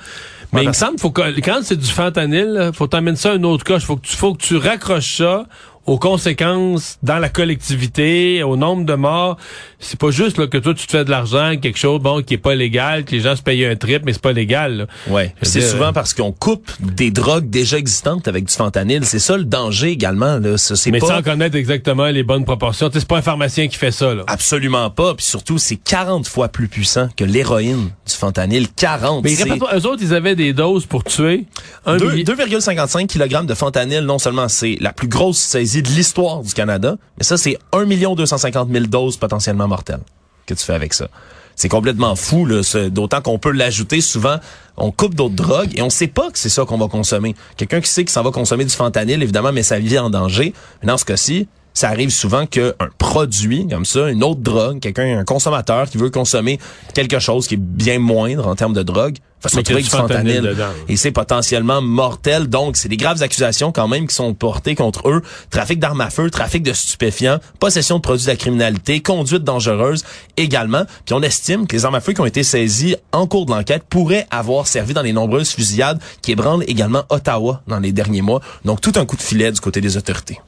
Mais 0.53 0.63
il 0.63 0.69
me 0.69 0.73
semble 0.73 0.99
faut 0.99 1.11
que 1.11 1.39
quand 1.41 1.61
c'est 1.63 1.77
du 1.77 1.87
fentanyl, 1.87 2.71
faut 2.75 2.89
t'amener 2.89 3.17
ça 3.17 3.33
à 3.33 3.35
une 3.35 3.45
autre 3.45 3.65
coche. 3.65 3.85
Faut 3.85 3.97
que 3.97 4.07
tu 4.07 4.17
faut 4.17 4.35
que 4.35 4.43
tu 4.43 4.57
raccroches 4.57 5.19
ça 5.19 5.47
aux 5.89 5.99
conséquences 5.99 6.99
dans 7.03 7.19
la 7.19 7.31
collectivité, 7.31 8.43
au 8.43 8.57
nombre 8.57 8.85
de 8.85 8.95
morts. 8.95 9.39
C'est 9.81 9.99
pas 9.99 10.11
juste 10.11 10.37
là, 10.39 10.47
que 10.47 10.59
toi 10.59 10.75
tu 10.75 10.87
te 10.87 10.91
fais 10.91 11.05
de 11.05 11.11
l'argent, 11.11 11.55
quelque 11.61 11.79
chose 11.79 12.01
bon 12.01 12.23
qui 12.23 12.35
est 12.35 12.39
pas 12.39 12.55
légal, 12.55 13.05
que 13.05 13.13
les 13.13 13.21
gens 13.21 13.35
se 13.37 13.43
payent 13.43 13.65
un 13.65 13.77
trip, 13.77 14.03
mais 14.05 14.13
c'est 14.13 14.23
pas 14.23 14.33
légal. 14.33 14.77
Là. 14.77 14.87
Ouais. 15.09 15.35
C'est 15.43 15.63
souvent 15.63 15.93
parce 15.93 16.13
qu'on 16.13 16.33
coupe 16.33 16.71
des 16.81 17.11
drogues 17.11 17.49
déjà 17.49 17.79
existantes 17.79 18.29
avec 18.29 18.45
du 18.45 18.55
fentanyl. 18.55 19.05
C'est 19.05 19.19
ça 19.19 19.37
le 19.37 19.45
danger 19.45 19.89
également. 19.89 20.39
Là. 20.39 20.59
Ça, 20.59 20.75
mais 20.91 21.01
sans 21.01 21.23
connaître 21.23 21.57
exactement 21.57 22.07
les 22.07 22.23
bonnes 22.23 22.45
proportions. 22.45 22.91
C'est 22.93 23.07
pas 23.07 23.19
un 23.19 23.23
pharmacien 23.23 23.69
qui 23.69 23.79
fait 23.79 23.93
ça. 23.93 24.15
Là. 24.15 24.25
Absolument 24.27 24.91
pas. 24.91 25.15
Puis 25.15 25.25
surtout, 25.25 25.57
c'est 25.57 25.77
40 25.77 26.29
fois 26.29 26.49
plus 26.49 26.69
puissant 26.69 27.09
que 27.17 27.25
l'héroïne 27.25 27.91
du 28.07 28.15
fentanyl. 28.15 28.67
40. 28.77 29.25
Mais 29.25 29.35
eux 29.35 29.87
autres, 29.87 30.03
ils 30.03 30.13
avaient 30.13 30.37
des 30.37 30.53
doses 30.53 30.85
pour 30.85 31.05
tuer. 31.05 31.47
2,55 31.87 33.07
kg 33.07 33.47
de 33.47 33.55
fentanyl, 33.55 34.01
non 34.01 34.19
seulement 34.19 34.49
c'est 34.49 34.77
la 34.81 34.93
plus 34.93 35.09
grosse 35.09 35.39
saisie 35.39 35.78
de 35.83 35.89
l'histoire 35.89 36.43
du 36.43 36.53
Canada. 36.55 36.97
Mais 37.17 37.25
ça, 37.25 37.37
c'est 37.37 37.59
1 37.73 37.87
250 37.87 38.71
000 38.71 38.87
doses 38.87 39.17
potentiellement 39.17 39.69
mortelles 39.69 40.01
que 40.47 40.55
tu 40.55 40.65
fais 40.65 40.75
avec 40.75 40.95
ça. 40.95 41.09
C'est 41.57 41.69
complètement 41.69 42.15
fou, 42.15 42.49
d'autant 42.91 43.21
qu'on 43.21 43.39
peut 43.39 43.51
l'ajouter 43.51 44.01
souvent. 44.01 44.37
On 44.77 44.93
coupe 44.93 45.17
d'autres 45.17 45.35
drogues 45.35 45.77
et 45.77 45.83
on 45.83 45.91
sait 45.91 46.07
pas 46.07 46.31
que 46.31 46.39
c'est 46.39 46.49
ça 46.49 46.65
qu'on 46.65 46.79
va 46.79 46.87
consommer. 46.87 47.35
Quelqu'un 47.57 47.81
qui 47.81 47.91
sait 47.91 48.05
qu'il 48.05 48.13
s'en 48.13 48.23
va 48.23 48.31
consommer 48.31 48.65
du 48.65 48.71
fentanyl, 48.71 49.21
évidemment, 49.23 49.53
met 49.53 49.65
sa 49.65 49.81
vie 49.81 49.99
en 49.99 50.09
danger. 50.09 50.55
Mais 50.81 50.87
dans 50.87 50.97
ce 50.97 51.05
cas-ci, 51.05 51.49
ça 51.75 51.89
arrive 51.89 52.11
souvent 52.11 52.47
qu'un 52.47 52.73
produit 52.99 53.67
comme 53.69 53.85
ça, 53.85 54.09
une 54.09 54.23
autre 54.25 54.41
drogue, 54.41 54.81
quelqu'un, 54.81 55.19
un 55.19 55.25
consommateur 55.25 55.91
qui 55.91 55.99
veut 55.99 56.11
consommer 56.11 56.59
quelque 56.95 57.19
chose 57.19 57.49
qui 57.49 57.55
est 57.55 57.61
bien 57.61 57.99
moindre 57.99 58.47
en 58.47 58.55
termes 58.55 58.73
de 58.73 58.83
drogue, 58.83 59.17
va 59.43 59.51
se 59.51 59.57
retrouver 59.57 59.83
du 59.83 59.89
fentanyl. 59.89 60.57
Et 60.89 60.97
c'est 60.97 61.13
potentiellement 61.13 61.81
mortel. 61.81 62.49
Donc, 62.49 62.77
c'est 62.77 62.89
des 62.89 62.97
graves 62.97 63.23
accusations 63.23 63.73
quand 63.73 63.89
même 63.89 64.07
qui 64.07 64.15
sont 64.15 64.35
portées 64.35 64.75
contre 64.75 65.09
eux. 65.09 65.23
Trafic 65.51 65.79
d'armes 65.79 66.01
à 66.01 66.11
feu, 66.11 66.31
trafic 66.31 66.63
de 66.63 66.73
stupéfiants, 66.73 67.39
possession 67.61 67.97
de 67.97 68.03
produits 68.03 68.27
de 68.27 68.31
la 68.31 68.37
criminalité, 68.37 69.01
conduite 69.01 69.45
dangereuse 69.45 70.05
également. 70.37 70.85
Puis 71.05 71.15
on 71.15 71.23
estime 71.23 71.67
que 71.67 71.77
les 71.77 71.85
armes 71.85 71.95
à 71.95 72.01
feu 72.01 72.13
qui 72.13 72.21
ont 72.21 72.27
été 72.27 72.43
saisies 72.43 72.97
en 73.13 73.27
cours 73.27 73.47
de 73.47 73.53
l'enquête 73.53 73.85
pourraient 73.89 74.27
avoir 74.31 74.67
servi 74.67 74.95
dans 74.95 75.03
les 75.03 75.13
nombreuses 75.13 75.51
fusillades 75.51 76.01
qui 76.23 76.33
ébranlent 76.33 76.65
également 76.67 77.05
Ottawa 77.11 77.63
dans 77.67 77.79
les 77.79 77.93
derniers 77.93 78.23
mois. 78.23 78.41
Donc, 78.65 78.81
tout 78.81 78.93
un 78.97 79.07
coup 79.07 79.17
de 79.17 79.23
filet 79.23 79.53
du 79.53 79.61
côté 79.61 79.81
des 79.81 79.97
autorités 79.97 80.39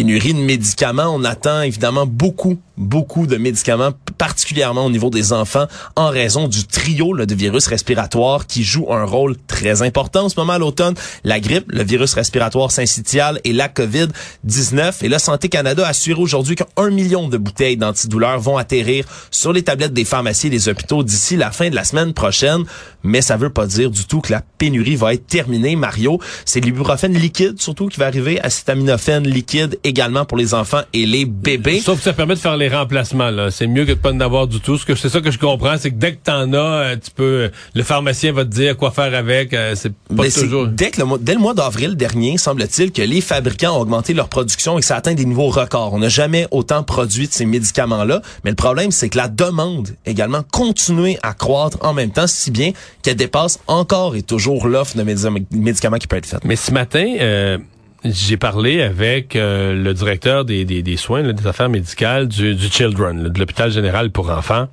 pénurie 0.00 0.32
de 0.32 0.38
médicaments. 0.38 1.14
On 1.14 1.24
attend 1.24 1.60
évidemment 1.60 2.06
beaucoup, 2.06 2.58
beaucoup 2.78 3.26
de 3.26 3.36
médicaments, 3.36 3.90
particulièrement 4.16 4.86
au 4.86 4.90
niveau 4.90 5.10
des 5.10 5.34
enfants, 5.34 5.66
en 5.94 6.08
raison 6.08 6.48
du 6.48 6.66
trio 6.66 7.14
de 7.14 7.34
virus 7.34 7.66
respiratoires 7.66 8.46
qui 8.46 8.64
joue 8.64 8.90
un 8.94 9.04
rôle 9.04 9.36
très 9.46 9.82
important 9.82 10.24
en 10.24 10.28
ce 10.30 10.40
moment 10.40 10.54
à 10.54 10.58
l'automne. 10.58 10.94
La 11.22 11.38
grippe, 11.38 11.70
le 11.70 11.82
virus 11.82 12.14
respiratoire 12.14 12.70
syncytial 12.70 13.40
et 13.44 13.52
la 13.52 13.68
COVID-19. 13.68 15.04
Et 15.04 15.10
là, 15.10 15.18
Santé 15.18 15.50
Canada 15.50 15.84
a 15.84 15.90
assuré 15.90 16.18
aujourd'hui 16.18 16.56
qu'un 16.56 16.90
million 16.90 17.28
de 17.28 17.36
bouteilles 17.36 17.76
d'antidouleurs 17.76 18.40
vont 18.40 18.56
atterrir 18.56 19.04
sur 19.30 19.52
les 19.52 19.62
tablettes 19.62 19.92
des 19.92 20.06
pharmacies 20.06 20.46
et 20.46 20.50
des 20.50 20.70
hôpitaux 20.70 21.02
d'ici 21.02 21.36
la 21.36 21.50
fin 21.50 21.68
de 21.68 21.74
la 21.74 21.84
semaine 21.84 22.14
prochaine. 22.14 22.64
Mais 23.02 23.20
ça 23.20 23.36
veut 23.36 23.50
pas 23.50 23.66
dire 23.66 23.90
du 23.90 24.06
tout 24.06 24.22
que 24.22 24.32
la 24.32 24.42
pénurie 24.56 24.96
va 24.96 25.12
être 25.12 25.26
terminée, 25.26 25.76
Mario. 25.76 26.18
C'est 26.46 26.60
l'ibuprofène 26.60 27.12
liquide, 27.12 27.60
surtout, 27.60 27.88
qui 27.88 27.98
va 27.98 28.06
arriver, 28.06 28.40
acétaminophène 28.40 29.26
liquide 29.26 29.78
également 29.90 30.24
pour 30.24 30.38
les 30.38 30.54
enfants 30.54 30.80
et 30.92 31.04
les 31.04 31.24
bébés. 31.26 31.80
Sauf 31.80 31.98
que 31.98 32.04
ça 32.04 32.12
permet 32.12 32.34
de 32.34 32.40
faire 32.40 32.56
les 32.56 32.68
remplacements. 32.68 33.30
Là. 33.30 33.50
C'est 33.50 33.66
mieux 33.66 33.84
que 33.84 33.90
de 33.90 33.94
pas 33.94 34.12
en 34.12 34.20
avoir 34.20 34.46
du 34.46 34.60
tout. 34.60 34.78
Ce 34.78 34.86
que 34.86 34.94
c'est 34.94 35.08
ça 35.08 35.20
que 35.20 35.30
je 35.30 35.38
comprends, 35.38 35.76
c'est 35.78 35.90
que 35.90 35.96
dès 35.96 36.12
que 36.12 36.18
t'en 36.24 36.52
as, 36.52 36.56
euh, 36.56 36.96
tu 36.96 37.10
peux, 37.10 37.50
le 37.74 37.82
pharmacien 37.82 38.32
va 38.32 38.44
te 38.44 38.50
dire 38.50 38.76
quoi 38.76 38.90
faire 38.90 39.14
avec. 39.14 39.52
Euh, 39.52 39.74
c'est 39.74 39.92
pas 40.16 40.30
toujours. 40.30 40.66
Dès, 40.68 40.90
que 40.90 41.00
le 41.00 41.06
mois, 41.06 41.18
dès 41.20 41.34
le 41.34 41.40
mois 41.40 41.54
d'avril 41.54 41.96
dernier, 41.96 42.38
semble-t-il 42.38 42.92
que 42.92 43.02
les 43.02 43.20
fabricants 43.20 43.76
ont 43.76 43.80
augmenté 43.80 44.14
leur 44.14 44.28
production 44.28 44.78
et 44.78 44.80
que 44.80 44.86
ça 44.86 44.96
atteint 44.96 45.14
des 45.14 45.24
niveaux 45.24 45.48
records. 45.48 45.92
On 45.92 45.98
n'a 45.98 46.08
jamais 46.08 46.46
autant 46.50 46.82
produit 46.82 47.28
de 47.28 47.32
ces 47.32 47.44
médicaments-là. 47.44 48.22
Mais 48.44 48.50
le 48.50 48.56
problème, 48.56 48.90
c'est 48.90 49.08
que 49.08 49.18
la 49.18 49.28
demande 49.28 49.90
également 50.06 50.42
continue 50.50 51.18
à 51.22 51.34
croître 51.34 51.78
en 51.82 51.92
même 51.92 52.10
temps, 52.10 52.26
si 52.26 52.50
bien 52.50 52.72
qu'elle 53.02 53.16
dépasse 53.16 53.58
encore 53.66 54.16
et 54.16 54.22
toujours 54.22 54.68
l'offre 54.68 54.96
de 54.96 55.02
médicaments 55.02 55.98
qui 55.98 56.06
peut 56.06 56.16
être 56.16 56.26
faite. 56.26 56.44
Mais 56.44 56.56
ce 56.56 56.72
matin. 56.72 57.16
Euh 57.20 57.58
j'ai 58.04 58.36
parlé 58.36 58.82
avec 58.82 59.36
euh, 59.36 59.74
le 59.74 59.92
directeur 59.94 60.44
des, 60.44 60.64
des, 60.64 60.96
soins, 60.96 61.32
des 61.32 61.46
affaires 61.46 61.68
médicales 61.68 62.28
du, 62.28 62.54
du 62.54 62.68
Children, 62.68 63.28
de 63.28 63.38
l'hôpital 63.38 63.70
général 63.70 64.10
pour 64.10 64.30
enfants. 64.30 64.68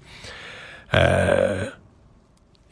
Euh, 0.94 1.66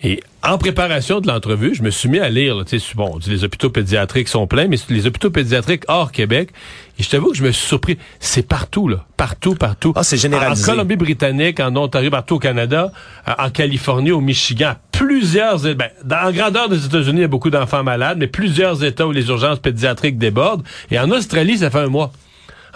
et 0.01 0.21
en 0.47 0.57
préparation 0.57 1.19
de 1.19 1.27
l'entrevue, 1.27 1.73
je 1.75 1.83
me 1.83 1.89
suis 1.89 2.09
mis 2.09 2.19
à 2.19 2.29
lire, 2.29 2.63
tu 2.65 2.79
sais, 2.79 2.93
bon, 2.95 3.19
les 3.27 3.43
hôpitaux 3.43 3.69
pédiatriques 3.69 4.27
sont 4.27 4.47
pleins, 4.47 4.67
mais 4.67 4.77
les 4.89 5.07
hôpitaux 5.07 5.29
pédiatriques 5.29 5.83
hors 5.87 6.11
Québec, 6.11 6.49
et 6.97 7.03
je 7.03 7.09
t'avoue 7.09 7.31
que 7.31 7.37
je 7.37 7.43
me 7.43 7.51
suis 7.51 7.67
surpris. 7.67 7.97
C'est 8.19 8.47
partout, 8.47 8.87
là. 8.87 9.05
Partout, 9.17 9.55
partout. 9.55 9.93
Ah, 9.95 10.03
c'est 10.03 10.17
généralisé. 10.17 10.63
En 10.63 10.73
Colombie-Britannique, 10.73 11.59
en 11.59 11.75
Ontario, 11.75 12.09
partout 12.09 12.35
au 12.35 12.39
Canada, 12.39 12.91
en 13.25 13.49
Californie, 13.49 14.11
au 14.11 14.21
Michigan, 14.21 14.73
plusieurs, 14.91 15.59
ben, 15.59 15.89
en 16.09 16.31
grandeur 16.31 16.69
des 16.69 16.85
États-Unis, 16.85 17.19
il 17.19 17.21
y 17.21 17.25
a 17.25 17.27
beaucoup 17.27 17.49
d'enfants 17.49 17.83
malades, 17.83 18.17
mais 18.17 18.27
plusieurs 18.27 18.83
États 18.83 19.07
où 19.07 19.11
les 19.11 19.27
urgences 19.27 19.59
pédiatriques 19.59 20.17
débordent. 20.17 20.63
Et 20.91 20.99
en 20.99 21.09
Australie, 21.11 21.57
ça 21.57 21.69
fait 21.69 21.79
un 21.79 21.87
mois. 21.87 22.11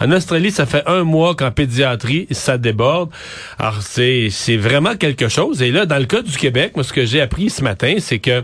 En 0.00 0.10
Australie, 0.12 0.50
ça 0.50 0.64
fait 0.64 0.82
un 0.86 1.04
mois 1.04 1.34
qu'en 1.34 1.50
pédiatrie, 1.50 2.26
ça 2.30 2.56
déborde. 2.56 3.10
Alors, 3.58 3.82
c'est, 3.82 4.30
vraiment 4.56 4.96
quelque 4.96 5.28
chose. 5.28 5.62
Et 5.62 5.70
là, 5.70 5.84
dans 5.84 5.98
le 5.98 6.06
cas 6.06 6.22
du 6.22 6.36
Québec, 6.36 6.72
moi, 6.74 6.84
ce 6.84 6.92
que 6.92 7.04
j'ai 7.04 7.20
appris 7.20 7.50
ce 7.50 7.62
matin, 7.62 7.96
c'est 7.98 8.18
que 8.18 8.42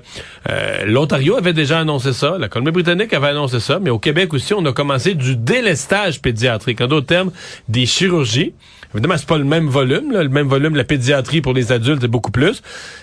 euh, 0.51 0.85
l'Ontario 0.85 1.37
avait 1.37 1.53
déjà 1.55 1.81
annoncé 1.81 2.13
ça, 2.13 2.37
la 2.39 2.49
Colombie-Britannique 2.49 3.13
avait 3.15 3.29
annoncé 3.29 3.61
ça, 3.61 3.79
mais 3.81 3.91
au 3.91 3.99
Québec 3.99 4.35
aussi, 4.35 4.53
on 4.55 4.65
a 4.67 4.73
commencé 4.73 5.15
du 5.15 5.37
délestage 5.37 6.21
pédiatrique. 6.21 6.81
En 6.81 6.87
d'autres 6.87 7.07
termes, 7.07 7.31
des 7.69 7.87
chirurgies 7.87 8.53
Évidemment, 8.95 9.17
c'est 9.17 9.27
pas 9.27 9.39
le 9.39 9.45
même 9.45 9.69
volume, 9.69 10.13
là. 10.13 10.23
le 10.23 10.29
même 10.29 10.49
volume, 10.49 10.77
la 10.77 10.85
pédiatrie 10.85 11.41
pour 11.41 11.53
les 11.53 11.73
adultes 11.73 12.03
est 12.05 12.09
beaucoup 12.09 12.31
plus, 12.31 12.63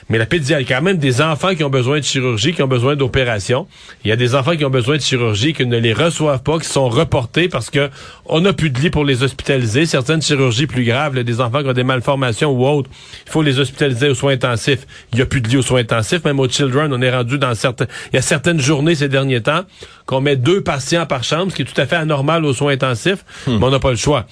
mais 0.09 0.17
la 0.17 0.25
pédiatrie, 0.25 0.63
il 0.63 0.69
y 0.69 0.73
a 0.73 0.77
quand 0.77 0.83
même 0.83 0.97
des 0.97 1.21
enfants 1.21 1.55
qui 1.55 1.63
ont 1.63 1.69
besoin 1.69 1.99
de 1.99 2.03
chirurgie, 2.03 2.53
qui 2.53 2.61
ont 2.61 2.67
besoin 2.67 2.95
d'opération. 2.95 3.67
Il 4.03 4.09
y 4.09 4.11
a 4.11 4.15
des 4.15 4.35
enfants 4.35 4.55
qui 4.55 4.65
ont 4.65 4.69
besoin 4.69 4.97
de 4.97 5.01
chirurgie, 5.01 5.53
qui 5.53 5.65
ne 5.65 5.77
les 5.77 5.93
reçoivent 5.93 6.43
pas, 6.43 6.59
qui 6.59 6.67
sont 6.67 6.89
reportés 6.89 7.49
parce 7.49 7.69
que 7.69 7.89
on 8.25 8.41
n'a 8.41 8.53
plus 8.53 8.69
de 8.69 8.79
lit 8.79 8.89
pour 8.89 9.05
les 9.05 9.23
hospitaliser. 9.23 9.85
Certaines 9.85 10.21
chirurgies 10.21 10.67
plus 10.67 10.83
graves, 10.83 11.15
là, 11.15 11.23
des 11.23 11.41
enfants 11.41 11.61
qui 11.61 11.69
ont 11.69 11.73
des 11.73 11.83
malformations 11.83 12.51
ou 12.51 12.65
autres, 12.65 12.89
il 13.25 13.31
faut 13.31 13.41
les 13.41 13.59
hospitaliser 13.59 14.09
aux 14.09 14.15
soins 14.15 14.33
intensifs. 14.33 14.85
Il 15.11 15.17
n'y 15.17 15.21
a 15.21 15.25
plus 15.25 15.41
de 15.41 15.47
lit 15.49 15.57
aux 15.57 15.61
soins 15.61 15.81
intensifs, 15.81 16.23
même 16.23 16.39
aux 16.39 16.49
children, 16.49 16.91
on 16.93 17.01
est 17.01 17.11
rendu 17.11 17.37
dans 17.37 17.53
certains, 17.55 17.85
il 18.11 18.15
y 18.15 18.19
a 18.19 18.21
certaines 18.21 18.59
journées 18.59 18.95
ces 18.95 19.09
derniers 19.09 19.41
temps 19.41 19.63
qu'on 20.05 20.21
met 20.21 20.35
deux 20.35 20.61
patients 20.61 21.05
par 21.05 21.23
chambre, 21.23 21.51
ce 21.51 21.55
qui 21.55 21.61
est 21.61 21.65
tout 21.65 21.79
à 21.79 21.85
fait 21.85 21.95
anormal 21.95 22.43
aux 22.45 22.53
soins 22.53 22.73
intensifs, 22.73 23.23
Hmm. 23.47 23.57
mais 23.59 23.65
on 23.65 23.69
n'a 23.71 23.79
pas 23.79 23.91
le 23.91 23.95
choix. 23.97 24.25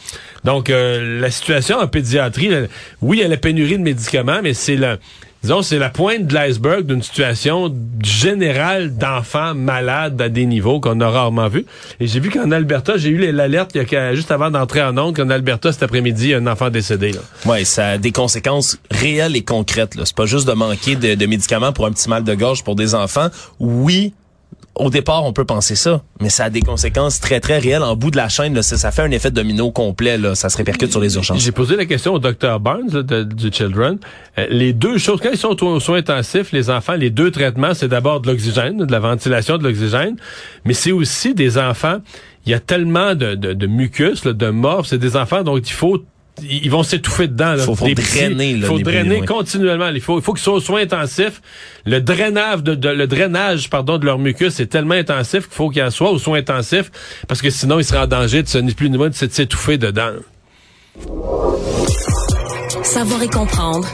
Donc, 0.43 0.69
euh, 0.69 1.19
la 1.21 1.31
situation 1.31 1.77
en 1.77 1.87
pédiatrie, 1.87 2.49
là, 2.49 2.61
oui, 3.01 3.17
il 3.17 3.21
y 3.21 3.23
a 3.23 3.27
la 3.27 3.37
pénurie 3.37 3.77
de 3.77 3.83
médicaments, 3.83 4.39
mais 4.43 4.53
c'est 4.53 4.75
la, 4.75 4.97
disons, 5.43 5.61
c'est 5.61 5.77
la 5.79 5.89
pointe 5.89 6.27
de 6.27 6.33
l'iceberg 6.33 6.85
d'une 6.85 7.01
situation 7.01 7.73
générale 8.03 8.95
d'enfants 8.97 9.53
malades 9.55 10.21
à 10.21 10.29
des 10.29 10.45
niveaux 10.45 10.79
qu'on 10.79 10.99
a 11.01 11.09
rarement 11.09 11.47
vu. 11.47 11.65
Et 11.99 12.07
j'ai 12.07 12.19
vu 12.19 12.29
qu'en 12.29 12.51
Alberta, 12.51 12.97
j'ai 12.97 13.09
eu 13.09 13.31
l'alerte 13.31 13.71
il 13.75 13.85
y 13.91 13.95
a, 13.95 14.13
juste 14.13 14.31
avant 14.31 14.51
d'entrer 14.51 14.81
en 14.83 14.97
onde 14.97 15.15
qu'en 15.15 15.29
Alberta, 15.29 15.71
cet 15.71 15.83
après-midi, 15.83 16.25
il 16.25 16.29
y 16.31 16.33
a 16.33 16.37
un 16.37 16.47
enfant 16.47 16.69
décédé. 16.69 17.11
Là. 17.11 17.19
Ouais, 17.45 17.63
ça 17.65 17.89
a 17.89 17.97
des 17.97 18.11
conséquences 18.11 18.77
réelles 18.91 19.35
et 19.35 19.43
concrètes. 19.43 19.93
C'est 20.03 20.15
pas 20.15 20.25
juste 20.25 20.47
de 20.47 20.53
manquer 20.53 20.95
de, 20.95 21.15
de 21.15 21.25
médicaments 21.25 21.73
pour 21.73 21.85
un 21.85 21.91
petit 21.91 22.09
mal 22.09 22.23
de 22.23 22.33
gorge 22.35 22.63
pour 22.63 22.75
des 22.75 22.93
enfants. 22.95 23.29
Oui, 23.59 24.13
au 24.75 24.89
départ, 24.89 25.25
on 25.25 25.33
peut 25.33 25.43
penser 25.45 25.75
ça, 25.75 26.01
mais 26.21 26.29
ça 26.29 26.45
a 26.45 26.49
des 26.49 26.61
conséquences 26.61 27.19
très, 27.19 27.39
très 27.39 27.59
réelles. 27.59 27.83
En 27.83 27.95
bout 27.95 28.09
de 28.09 28.17
la 28.17 28.29
chaîne, 28.29 28.53
là, 28.53 28.61
ça, 28.63 28.77
ça 28.77 28.91
fait 28.91 29.01
un 29.01 29.11
effet 29.11 29.29
domino 29.29 29.69
complet. 29.71 30.17
Là. 30.17 30.33
Ça 30.33 30.49
se 30.49 30.57
répercute 30.57 30.91
sur 30.91 31.01
les 31.01 31.15
urgences. 31.15 31.41
J'ai 31.41 31.51
posé 31.51 31.75
la 31.75 31.85
question 31.85 32.13
au 32.13 32.19
docteur 32.19 32.59
Barnes 32.59 32.89
là, 32.91 33.03
de- 33.03 33.23
du 33.23 33.51
Children. 33.51 33.97
Euh, 34.37 34.47
les 34.49 34.71
deux 34.73 34.97
choses, 34.97 35.19
quand 35.21 35.29
ils 35.31 35.37
sont 35.37 35.61
aux 35.63 35.79
soins 35.79 35.97
intensifs, 35.97 36.51
les 36.53 36.69
enfants, 36.69 36.93
les 36.93 37.09
deux 37.09 37.31
traitements, 37.31 37.73
c'est 37.73 37.89
d'abord 37.89 38.21
de 38.21 38.27
l'oxygène, 38.29 38.77
de 38.85 38.91
la 38.91 38.99
ventilation 38.99 39.57
de 39.57 39.63
l'oxygène, 39.63 40.15
mais 40.63 40.73
c'est 40.73 40.93
aussi 40.93 41.33
des 41.33 41.57
enfants, 41.57 41.97
il 42.45 42.51
y 42.51 42.55
a 42.55 42.59
tellement 42.59 43.13
de, 43.13 43.65
mucus, 43.67 44.25
là, 44.25 44.33
de 44.33 44.49
morph, 44.49 44.87
c'est 44.87 44.97
des 44.97 45.15
enfants 45.17 45.43
dont 45.43 45.57
il 45.57 45.71
faut 45.71 46.03
ils 46.41 46.69
vont 46.71 46.83
s'étouffer 46.83 47.27
dedans. 47.27 47.53
Là, 47.53 47.63
Faut- 47.63 47.75
drainer, 47.75 48.53
là, 48.53 48.59
Il 48.61 48.65
faut 48.65 48.79
drainer 48.79 49.21
continuellement. 49.25 49.89
Il 49.89 50.01
faut, 50.01 50.19
il 50.19 50.23
faut 50.23 50.33
qu'ils 50.33 50.41
soient 50.43 50.53
aux 50.55 50.59
soins 50.59 50.81
intensifs. 50.81 51.41
Le 51.85 52.00
drainage 52.01 52.63
de, 52.63 52.73
de- 52.75 52.89
le 52.89 53.07
drainage, 53.07 53.69
pardon, 53.69 53.97
de 53.97 54.05
leur 54.05 54.17
mucus 54.17 54.59
est 54.59 54.65
tellement 54.67 54.95
intensif 54.95 55.47
qu'il 55.47 55.53
faut 55.55 55.69
qu'ils 55.69 55.83
en 55.83 55.91
soient 55.91 56.11
aux 56.11 56.19
soins 56.19 56.39
intensifs 56.39 56.91
parce 57.27 57.41
que 57.41 57.50
sinon 57.50 57.79
ils 57.79 57.85
seraient 57.85 58.00
en 58.00 58.07
danger 58.07 58.43
de 58.43 58.47
se 58.47 58.57
ni 58.57 58.73
plus 58.73 58.89
ni 58.89 58.97
moins 58.97 59.09
de 59.09 59.15
s'étouffer 59.15 59.77
dedans. 59.77 60.11
Savoir 62.83 63.21
et 63.23 63.27
comprendre. 63.29 63.88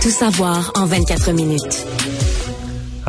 Tout 0.00 0.10
savoir 0.10 0.72
en 0.76 0.86
24 0.86 1.32
minutes. 1.32 1.86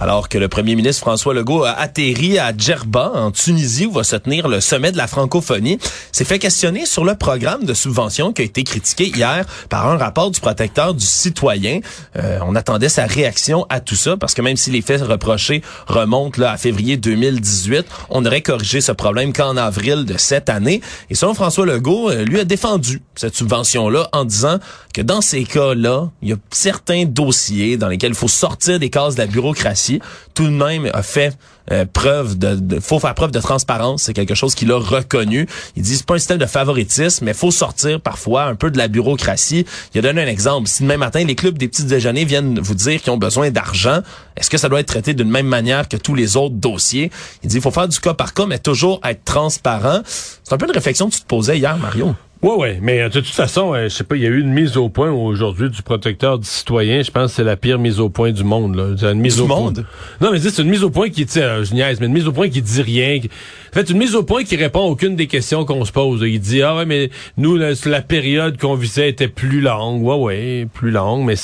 Alors 0.02 0.30
que 0.30 0.38
le 0.38 0.48
premier 0.48 0.76
ministre 0.76 1.02
François 1.02 1.34
Legault 1.34 1.66
a 1.66 1.72
atterri 1.72 2.40
à 2.40 2.56
Djerba, 2.56 3.12
en 3.14 3.32
Tunisie, 3.32 3.86
où 3.86 3.92
va 3.92 4.06
se 4.06 4.16
tenir 4.16 4.48
le 4.48 4.62
sommet 4.62 4.94
de 4.94 4.98
la 4.98 5.08
francophonie, 5.08 5.78
s'est 6.14 6.24
fait 6.24 6.40
questionner 6.40 6.86
sur 6.86 7.04
le 7.04 7.16
programme 7.16 7.66
de 7.66 7.74
subvention 7.74 8.32
qui 8.32 8.44
a 8.44 8.46
été 8.46 8.64
critiqué 8.64 9.08
hier 9.08 9.46
par 9.68 9.90
un 9.90 9.98
rapport 9.98 10.32
du 10.32 10.40
protecteur 10.40 10.94
du 10.94 11.06
citoyen. 11.06 11.82
Euh, 12.16 12.40
on 12.44 12.56
attendait 12.56 12.88
sa 12.88 13.08
réaction 13.08 13.66
à 13.70 13.82
tout 13.82 13.96
ça, 13.96 14.16
parce 14.16 14.34
que 14.34 14.42
même 14.42 14.56
si 14.56 14.72
les 14.72 14.82
faits 14.82 15.02
reprochés 15.02 15.62
remontent 15.88 16.42
là, 16.42 16.54
à 16.54 16.58
février 16.58 16.96
2018, 16.96 17.86
on 18.10 18.26
aurait 18.26 18.42
corrigé 18.42 18.80
ce 18.80 18.94
problème 18.94 19.34
qu'en 19.34 19.58
avril 19.58 20.06
de 20.06 20.18
cette 20.18 20.48
année. 20.48 20.80
Et 21.10 21.16
selon 21.16 21.34
François 21.34 21.66
Legault, 21.66 22.10
euh, 22.10 22.24
lui 22.24 22.40
a 22.40 22.46
défendu 22.46 23.02
cette 23.16 23.36
subvention-là 23.36 24.08
en 24.14 24.24
disant 24.24 24.60
que 24.94 25.02
dans 25.02 25.20
ces 25.20 25.44
cas-là, 25.44 26.10
il 26.22 26.30
y 26.30 26.34
a 26.34 26.38
certains 26.52 27.04
dossiers 27.04 27.76
dans 27.76 27.90
lesquels 27.90 28.12
il 28.12 28.16
faut 28.16 28.30
sortir 28.30 28.80
des 28.80 28.90
cases 28.90 29.16
de 29.16 29.20
la 29.20 29.28
bureaucratie. 29.28 29.89
Tout 30.34 30.46
de 30.46 30.50
même 30.50 30.90
a 30.94 31.04
fait 31.04 31.38
euh, 31.72 31.86
preuve 31.92 32.38
de, 32.38 32.80
faut 32.80 33.00
faire 33.00 33.14
preuve 33.14 33.32
de 33.32 33.40
transparence, 33.40 34.04
c'est 34.04 34.14
quelque 34.14 34.34
chose 34.34 34.56
qu'il 34.56 34.72
a 34.72 34.78
reconnu. 34.80 35.48
Il 35.76 35.84
dit 35.84 35.96
c'est 35.96 36.06
pas 36.06 36.16
un 36.16 36.18
système 36.18 36.40
de 36.40 36.46
favoritisme, 36.46 37.26
mais 37.26 37.34
faut 37.34 37.52
sortir 37.52 38.02
parfois 38.02 38.44
un 38.46 38.56
peu 38.56 38.72
de 38.72 38.78
la 38.78 38.88
bureaucratie. 38.88 39.66
Il 39.94 40.00
a 40.00 40.02
donné 40.02 40.24
un 40.24 40.28
exemple. 40.28 40.68
Si 40.68 40.84
demain 40.84 40.98
matin 40.98 41.24
les 41.24 41.36
clubs 41.36 41.58
des 41.58 41.68
petits 41.68 41.84
déjeuners 41.84 42.26
viennent 42.26 42.60
vous 42.60 42.74
dire 42.74 43.02
qu'ils 43.02 43.12
ont 43.12 43.18
besoin 43.18 43.52
d'argent, 43.52 44.02
est-ce 44.36 44.50
que 44.50 44.58
ça 44.58 44.70
doit 44.70 44.80
être 44.80 44.88
traité 44.88 45.14
d'une 45.14 45.30
même 45.30 45.48
manière 45.48 45.88
que 45.88 45.98
tous 45.98 46.16
les 46.16 46.38
autres 46.38 46.56
dossiers? 46.56 47.12
Il 47.44 47.50
dit 47.50 47.62
faut 47.62 47.72
faire 47.72 47.88
du 47.88 48.00
cas 48.00 48.14
par 48.14 48.34
cas, 48.34 48.46
mais 48.48 48.60
toujours 48.60 49.00
être 49.04 49.24
transparent. 49.24 50.02
C'est 50.06 50.54
un 50.54 50.58
peu 50.58 50.66
une 50.66 50.72
réflexion 50.72 51.10
que 51.10 51.16
tu 51.16 51.22
te 51.22 51.28
posais 51.28 51.58
hier, 51.58 51.78
Mario. 51.78 52.16
Oui, 52.42 52.52
oui, 52.58 52.68
mais 52.82 53.02
euh, 53.02 53.10
de 53.10 53.20
toute 53.20 53.28
façon, 53.28 53.74
euh, 53.74 53.84
je 53.84 53.90
sais 53.90 54.06
pas, 54.06 54.16
il 54.16 54.22
y 54.22 54.26
a 54.26 54.30
eu 54.30 54.40
une 54.40 54.54
mise 54.54 54.78
au 54.78 54.88
point 54.88 55.12
aujourd'hui 55.12 55.70
du 55.70 55.82
protecteur 55.82 56.40
du 56.40 56.48
citoyen. 56.48 57.02
Je 57.02 57.12
pense 57.12 57.32
que 57.32 57.36
c'est 57.36 57.44
la 57.44 57.58
pire 57.58 57.78
mise 57.80 58.00
au 58.00 58.08
point 58.08 58.32
du 58.32 58.46
monde. 58.46 58.76
Là. 58.76 58.96
C'est 58.98 59.12
Une 59.12 59.20
mise 59.20 59.36
Du 59.36 59.42
au 59.42 59.48
monde? 59.48 59.86
Point. 60.20 60.28
Non, 60.28 60.32
mais 60.32 60.40
c'est 60.40 60.62
une 60.62 60.70
mise 60.70 60.86
au 60.86 60.90
point 60.90 61.10
qui, 61.10 61.26
tu 61.26 61.34
sais, 61.34 61.44
euh, 61.44 61.66
je 61.66 61.74
niaise, 61.74 62.00
mais 62.00 62.06
une 62.06 62.14
mise 62.14 62.28
au 62.28 62.32
point 62.32 62.48
qui 62.48 62.62
dit 62.62 62.82
rien. 62.82 63.20
En 63.20 63.74
fait, 63.74 63.90
une 63.90 63.98
mise 63.98 64.16
au 64.16 64.24
point 64.24 64.46
qui 64.46 64.56
répond 64.56 64.80
à 64.80 64.90
aucune 64.90 65.18
des 65.18 65.28
questions 65.28 65.66
qu'on 65.66 65.84
se 65.84 65.92
pose. 65.92 66.22
Il 66.22 66.40
dit, 66.40 66.62
ah 66.62 66.78
ouais, 66.78 66.86
mais 66.86 67.10
nous, 67.36 67.58
la, 67.58 67.72
la 67.86 68.02
période 68.02 68.58
qu'on 68.58 68.76
visait 68.76 69.10
était 69.10 69.28
plus 69.28 69.60
longue. 69.60 70.02
Ouais, 70.02 70.16
ouais, 70.16 70.68
plus 70.74 70.92
longue, 70.92 71.26
mais... 71.26 71.36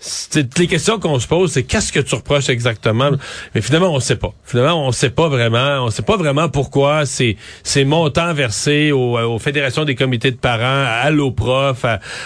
c'est- 0.00 0.58
les 0.58 0.66
questions 0.66 0.98
qu'on 0.98 1.18
se 1.20 1.26
pose, 1.28 1.52
c'est 1.52 1.62
qu'est-ce 1.62 1.92
que 1.92 2.00
tu 2.00 2.14
reproches 2.14 2.48
exactement? 2.48 3.10
Mais 3.54 3.60
finalement, 3.60 3.92
on 3.92 4.00
sait 4.00 4.16
pas. 4.16 4.32
Finalement, 4.44 4.86
on 4.86 4.92
sait 4.92 5.10
pas 5.10 5.28
vraiment. 5.28 5.84
On 5.84 5.90
sait 5.90 6.02
pas 6.02 6.16
vraiment 6.16 6.48
pourquoi 6.48 7.04
ces 7.06 7.36
ces 7.62 7.84
montants 7.84 8.32
versés 8.32 8.92
aux, 8.92 9.18
aux 9.18 9.38
fédérations 9.38 9.84
des 9.84 9.94
comités 9.94 10.30
de 10.30 10.36
parents, 10.36 10.84
à 10.86 11.10
l'OPROF, 11.10 11.84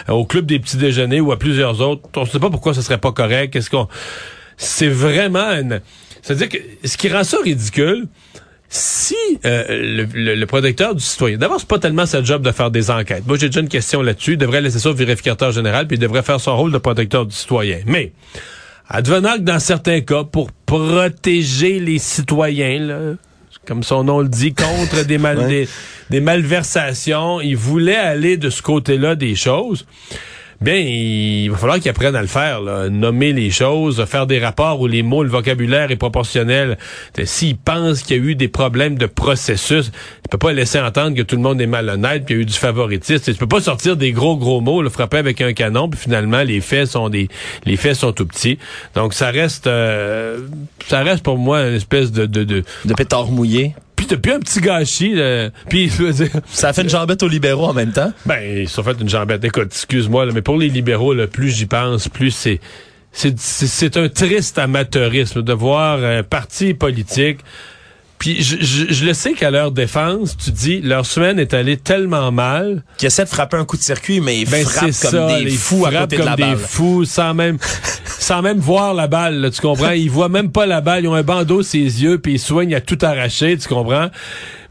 au 0.09 0.25
club 0.25 0.47
des 0.47 0.59
petits 0.61 0.77
déjeuners 0.77 1.21
ou 1.21 1.33
à 1.33 1.39
plusieurs 1.39 1.81
autres. 1.81 2.09
On 2.17 2.25
sait 2.25 2.39
pas 2.39 2.51
pourquoi 2.51 2.75
ce 2.75 2.81
serait 2.83 2.99
pas 2.99 3.13
correct. 3.13 3.53
Qu'est-ce 3.53 3.71
qu'on 3.71 3.89
C'est 4.57 4.89
vraiment 4.89 5.51
une. 5.51 5.81
C'est-à-dire 6.23 6.49
que 6.49 6.59
ce 6.89 6.97
qui 6.97 7.09
rend 7.09 7.25
ça 7.25 7.39
ridicule, 7.43 8.07
si 8.77 9.15
euh, 9.45 9.65
le, 9.69 10.05
le- 10.13 10.35
le 10.35 10.47
protecteur 10.47 10.95
du 10.97 11.03
citoyen, 11.03 11.39
d'abord, 11.39 11.61
c'est 11.61 11.69
pas 11.69 11.79
tellement 11.79 12.07
sa 12.07 12.23
job 12.25 12.43
de 12.43 12.51
faire 12.51 12.71
des 12.73 12.91
enquêtes. 12.91 13.25
Moi, 13.27 13.37
j'ai 13.39 13.47
déjà 13.49 13.61
une 13.61 13.69
question 13.69 14.03
là-dessus. 14.03 14.33
Il 14.33 14.39
devrait 14.39 14.61
laisser 14.61 14.81
ça 14.81 14.91
au 14.91 14.95
vérificateur 14.95 15.53
général, 15.53 15.87
puis 15.87 15.97
il 15.97 16.01
devrait 16.01 16.23
faire 16.23 16.41
son 16.41 16.57
rôle 16.57 16.73
de 16.73 16.79
protecteur 16.79 17.25
du 17.25 17.35
citoyen. 17.37 17.79
Mais, 17.87 18.13
advenant 18.89 19.35
que 19.35 19.43
dans 19.43 19.61
certains 19.61 20.01
cas, 20.01 20.25
pour 20.25 20.51
protéger 20.53 21.79
les 21.79 21.99
citoyens, 21.99 22.81
là, 22.81 22.99
comme 23.67 23.83
son 23.85 24.03
nom 24.05 24.21
le 24.21 24.29
dit, 24.29 24.53
contre 24.55 25.05
des, 25.07 25.19
mal, 25.19 25.39
Ouais. 25.45 25.47
des, 25.49 25.69
des 26.11 26.21
malversations, 26.21 27.41
il 27.41 27.57
voulait 27.57 27.95
aller 27.97 28.37
de 28.37 28.51
ce 28.51 28.61
côté-là 28.61 29.15
des 29.15 29.37
choses. 29.37 29.87
Bien, 30.65 30.77
il 30.77 31.51
va 31.51 31.59
falloir 31.59 31.79
qu'ils 31.79 31.91
apprennent 31.91 32.17
à 32.17 32.23
le 32.23 32.27
faire, 32.27 32.63
nommer 32.91 33.35
les 33.35 33.51
choses, 33.51 34.03
faire 34.07 34.27
des 34.27 34.39
rapports 34.39 34.81
où 34.81 34.87
les 34.87 35.03
mots, 35.03 35.23
le 35.23 35.29
vocabulaire 35.29 35.91
est 35.91 35.97
proportionnel. 35.97 36.79
Euh, 37.19 37.23
S'il 37.27 37.59
pense 37.59 38.01
qu'il 38.01 38.17
y 38.17 38.19
a 38.19 38.23
eu 38.23 38.35
des 38.35 38.49
problèmes 38.49 38.97
de 38.97 39.05
processus, 39.05 39.93
il 40.25 40.29
peut 40.31 40.39
pas 40.39 40.55
laisser 40.55 40.81
entendre 40.81 41.15
que 41.15 41.21
tout 41.21 41.37
le 41.37 41.43
monde 41.43 41.61
est 41.61 41.67
malhonnête, 41.67 42.25
puis 42.25 42.35
il 42.35 42.39
y 42.39 42.41
a 42.41 42.43
eu 42.45 42.47
du 42.47 42.55
favoritisme. 42.55 43.31
Tu 43.31 43.39
peux 43.39 43.47
pas 43.47 43.61
sortir 43.61 43.99
des 43.99 44.13
gros 44.13 44.39
gros 44.39 44.63
mots, 44.63 44.81
le 44.81 44.89
frapper 44.89 45.19
avec 45.19 45.43
un 45.43 45.53
canon, 45.53 45.91
puis 45.91 46.01
finalement 46.01 46.43
les 46.43 46.63
faits 46.63 46.87
sont 46.87 47.11
des 47.11 47.29
les 47.67 47.77
faits 47.77 47.97
sont 47.97 48.13
tout 48.13 48.25
petits. 48.25 48.59
Donc 48.95 49.13
ça 49.13 49.31
reste 49.31 49.67
euh, 49.67 50.39
ça 50.89 51.03
reste 51.03 51.23
pour 51.23 51.37
moi 51.37 51.61
une 51.69 51.75
espèce 51.75 52.11
de 52.11 52.25
de 52.25 52.43
de, 52.43 52.65
De 52.87 52.95
pétard 52.95 53.27
mouillé. 53.27 53.75
Puis 54.07 54.17
depuis 54.17 54.33
un 54.33 54.41
petit 54.41 54.61
gâchis. 54.61 55.15
là. 55.15 55.51
Puis 55.69 55.89
je 55.89 56.03
veux 56.03 56.13
dire, 56.13 56.29
Ça 56.51 56.69
a 56.69 56.73
fait 56.73 56.83
une 56.83 56.89
jambette 56.91 57.23
aux 57.23 57.29
libéraux 57.29 57.67
en 57.67 57.75
même 57.75 57.93
temps? 57.93 58.13
ben, 58.27 58.39
ils 58.61 58.69
se 58.69 58.75
sont 58.77 58.83
fait 58.83 58.97
une 59.01 59.09
jambette. 59.09 59.45
Écoute, 59.45 59.69
excuse-moi, 59.73 60.27
là, 60.27 60.33
mais 60.35 60.43
pour 60.43 60.57
les 60.59 60.69
libéraux, 60.69 61.15
là, 61.15 61.27
plus 61.27 61.51
j'y 61.51 61.67
pense, 61.67 62.09
plus 62.09 62.31
c'est 62.31 62.61
c'est 63.13 63.39
c'est- 63.39 63.67
c'est 63.69 63.97
un 63.97 64.09
triste 64.09 64.59
amateurisme 64.59 65.43
de 65.43 65.53
voir 65.53 66.03
un 66.03 66.23
parti 66.23 66.75
politique. 66.75 67.39
Puis 68.25 68.43
je, 68.43 68.57
je, 68.59 68.87
je 68.91 69.05
le 69.05 69.13
sais 69.13 69.35
qu'à 69.35 69.51
leur 69.51 69.71
défense, 69.71 70.35
tu 70.43 70.51
dis, 70.51 70.81
leur 70.81 71.05
semaine 71.05 71.39
est 71.39 71.53
allée 71.53 71.77
tellement 71.77 72.33
mal. 72.33 72.83
Qui 72.97 73.05
essaie 73.05 73.25
de 73.25 73.29
frapper 73.29 73.59
un 73.59 73.67
coup 73.67 73.77
de 73.77 73.83
circuit, 73.83 74.23
mais 74.23 74.41
ils 74.41 74.49
Ben 74.49 74.65
frappent 74.65 74.81
comme 74.85 74.93
ça, 74.93 75.39
des 75.41 75.51
fous 75.51 75.85
à 75.85 75.93
côté 75.93 76.17
de 76.17 76.23
la 76.23 76.35
des 76.35 76.43
balle. 76.43 76.57
fous, 76.57 77.05
sans 77.05 77.35
même, 77.35 77.59
sans 78.07 78.41
même 78.41 78.61
voir 78.61 78.95
la 78.95 79.09
balle, 79.09 79.43
là, 79.43 79.51
tu 79.51 79.61
comprends? 79.61 79.91
Ils 79.91 80.09
voient 80.11 80.31
même 80.31 80.51
pas 80.51 80.65
la 80.65 80.81
balle, 80.81 81.05
ils 81.05 81.09
ont 81.09 81.15
un 81.15 81.23
bandeau 81.23 81.63
sur 81.63 81.79
les 81.79 82.03
yeux, 82.03 82.17
puis 82.17 82.33
ils 82.33 82.39
soignent 82.39 82.75
à 82.75 82.81
tout 82.81 82.97
arracher, 83.03 83.59
tu 83.59 83.69
comprends? 83.69 84.09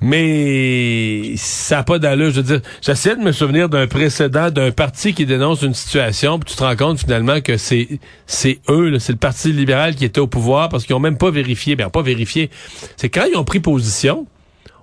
Mais 0.05 1.37
ça 1.37 1.77
n'a 1.77 1.83
pas 1.83 1.97
d'allure. 1.97 2.29
Je 2.29 2.41
veux 2.41 2.43
dire, 2.43 2.59
j'essaie 2.81 3.15
de 3.15 3.21
me 3.21 3.31
souvenir 3.31 3.69
d'un 3.69 3.87
précédent 3.87 4.51
d'un 4.51 4.71
parti 4.71 5.13
qui 5.13 5.25
dénonce 5.25 5.61
une 5.61 5.73
situation, 5.73 6.39
puis 6.39 6.51
tu 6.51 6.57
te 6.57 6.63
rends 6.63 6.75
compte 6.75 6.99
finalement 6.99 7.39
que 7.39 7.55
c'est 7.55 7.87
c'est 8.27 8.59
eux, 8.67 8.99
c'est 8.99 9.13
le 9.13 9.17
Parti 9.17 9.53
libéral 9.53 9.95
qui 9.95 10.03
était 10.03 10.19
au 10.19 10.27
pouvoir 10.27 10.67
parce 10.67 10.83
qu'ils 10.83 10.93
ont 10.93 10.99
même 10.99 11.17
pas 11.17 11.31
vérifié. 11.31 11.77
Ben 11.77 11.89
pas 11.89 12.01
vérifié. 12.01 12.49
C'est 12.97 13.07
quand 13.07 13.23
ils 13.31 13.37
ont 13.37 13.45
pris 13.45 13.61
position. 13.61 14.27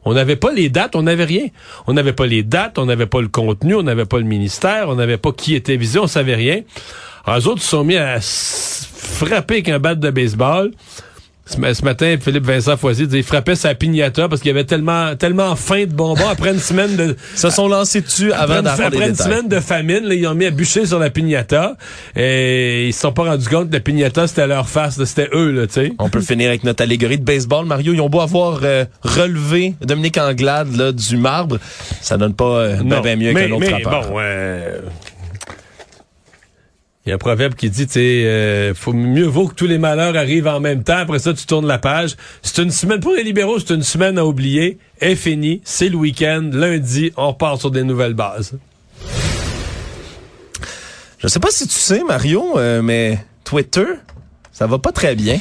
On 0.07 0.15
n'avait 0.15 0.37
pas 0.37 0.53
les 0.53 0.71
dates, 0.71 0.97
on 0.97 1.03
n'avait 1.03 1.27
rien. 1.27 1.49
On 1.87 1.93
n'avait 1.93 2.15
pas 2.15 2.25
les 2.25 2.43
dates, 2.43 2.79
on 2.79 2.87
n'avait 2.87 3.05
pas 3.05 3.21
le 3.21 3.29
contenu, 3.29 3.75
on 3.75 3.83
n'avait 3.83 4.07
pas 4.07 4.17
le 4.17 4.25
ministère, 4.25 4.89
on 4.89 4.95
n'avait 4.95 5.19
pas 5.19 5.33
qui 5.33 5.55
était 5.55 5.77
visé, 5.77 5.99
on 5.99 6.07
savait 6.07 6.35
rien. 6.35 6.63
Alors, 7.27 7.41
eux 7.41 7.49
autres 7.49 7.61
se 7.61 7.69
sont 7.69 7.85
mis 7.85 7.99
à 7.99 8.21
frapper 8.23 9.57
avec 9.57 9.69
un 9.69 9.79
bat 9.79 9.95
de 9.95 10.11
baseball. 10.11 10.71
Ce, 11.47 11.57
ma- 11.59 11.75
ce 11.75 11.85
matin, 11.85 12.15
Philippe 12.21 12.45
Vincent 12.45 12.77
Foisy 12.77 13.07
disait 13.07 13.19
il 13.19 13.25
frappait 13.25 13.57
sa 13.57 13.75
pignata 13.75 14.29
parce 14.29 14.41
qu'il 14.41 14.51
y 14.51 14.55
avait 14.55 14.65
tellement, 14.65 15.17
tellement 15.17 15.57
faim 15.57 15.81
de 15.87 15.93
bonbons 15.93 16.29
après 16.31 16.51
une 16.53 16.61
semaine 16.61 16.95
de. 16.95 17.17
Se 17.35 17.51
sont 17.51 17.67
lancés 17.67 18.03
dessus 18.03 18.33
avant 18.33 18.63
d'avoir 18.63 18.87
après 18.89 19.09
une 19.09 19.17
semaine 19.17 19.49
de 19.49 19.59
famine, 19.59 20.05
là, 20.05 20.15
ils 20.15 20.27
ont 20.29 20.35
mis 20.35 20.47
à 20.47 20.51
bûcher 20.53 20.87
sur 20.87 21.01
la 21.01 21.11
pignata 21.11 21.77
et 22.15 22.87
ils 22.89 22.93
se 22.93 23.01
sont 23.01 23.13
pas 23.13 23.25
rendus 23.25 23.49
compte 23.49 23.69
que 23.71 23.75
la 23.75 23.81
pignata 23.81 24.29
c'était 24.29 24.43
à 24.43 24.47
leur 24.47 24.69
face, 24.69 25.03
c'était 25.05 25.29
eux 25.33 25.51
là, 25.51 25.67
tu 25.67 25.73
sais. 25.75 25.93
On 25.99 26.09
peut 26.09 26.21
finir 26.21 26.49
avec 26.51 26.63
notre 26.63 26.83
allégorie 26.85 27.19
de 27.19 27.25
baseball. 27.25 27.67
Mario, 27.67 27.95
ils 27.95 28.01
ont 28.01 28.09
beau 28.09 28.21
avoir 28.21 28.61
euh, 28.63 28.85
relevé 29.03 29.75
Dominique 29.81 30.19
Anglade 30.19 30.77
là, 30.77 30.93
du 30.93 31.17
marbre, 31.17 31.59
ça 32.01 32.17
donne 32.17 32.35
pas 32.35 32.45
euh, 32.45 32.77
Non. 32.85 33.01
ben 33.01 33.19
mieux 33.19 33.33
qu'un 33.35 33.51
autre 33.51 33.59
mais 33.61 33.81
frappeur. 33.83 34.09
bon, 34.09 34.17
euh, 34.21 34.79
il 37.07 37.09
y 37.09 37.13
a 37.13 37.15
un 37.15 37.19
proverbe 37.19 37.55
qui 37.55 37.71
dit, 37.71 37.87
tu 37.87 37.95
sais, 37.95 38.25
euh, 38.27 38.75
faut 38.75 38.93
mieux 38.93 39.25
vaut 39.25 39.49
que 39.49 39.55
tous 39.55 39.67
les 39.67 39.79
malheurs 39.79 40.17
arrivent 40.17 40.49
en 40.49 40.61
même 40.61 40.85
temps. 40.85 40.99
Après 40.99 41.19
ça, 41.19 41.33
tu 41.33 41.47
tournes 41.47 41.67
la 41.67 41.79
page. 41.79 42.17
C'est 42.43 42.63
une 42.63 42.71
semaine 42.71 43.01
pour 43.01 43.13
les 43.13 43.23
libéraux, 43.23 43.59
c'est 43.59 43.75
une 43.75 43.83
semaine 43.83 44.19
à 44.19 44.27
oublier. 44.27 44.79
Est 45.01 45.15
fini, 45.15 45.63
c'est 45.65 45.89
le 45.89 45.97
week-end. 45.97 46.51
Lundi, 46.53 47.11
on 47.17 47.29
repart 47.29 47.59
sur 47.59 47.71
des 47.71 47.85
nouvelles 47.85 48.13
bases. 48.13 48.59
Je 51.19 51.27
sais 51.27 51.41
pas 51.41 51.51
si 51.51 51.67
tu 51.67 51.75
sais, 51.75 52.03
Mario, 52.05 52.59
euh, 52.59 52.83
mais 52.83 53.19
Twitter, 53.45 53.87
ça 54.53 54.67
va 54.67 54.79
pas 54.79 54.93
très 54.93 55.15
bien. 55.15 55.39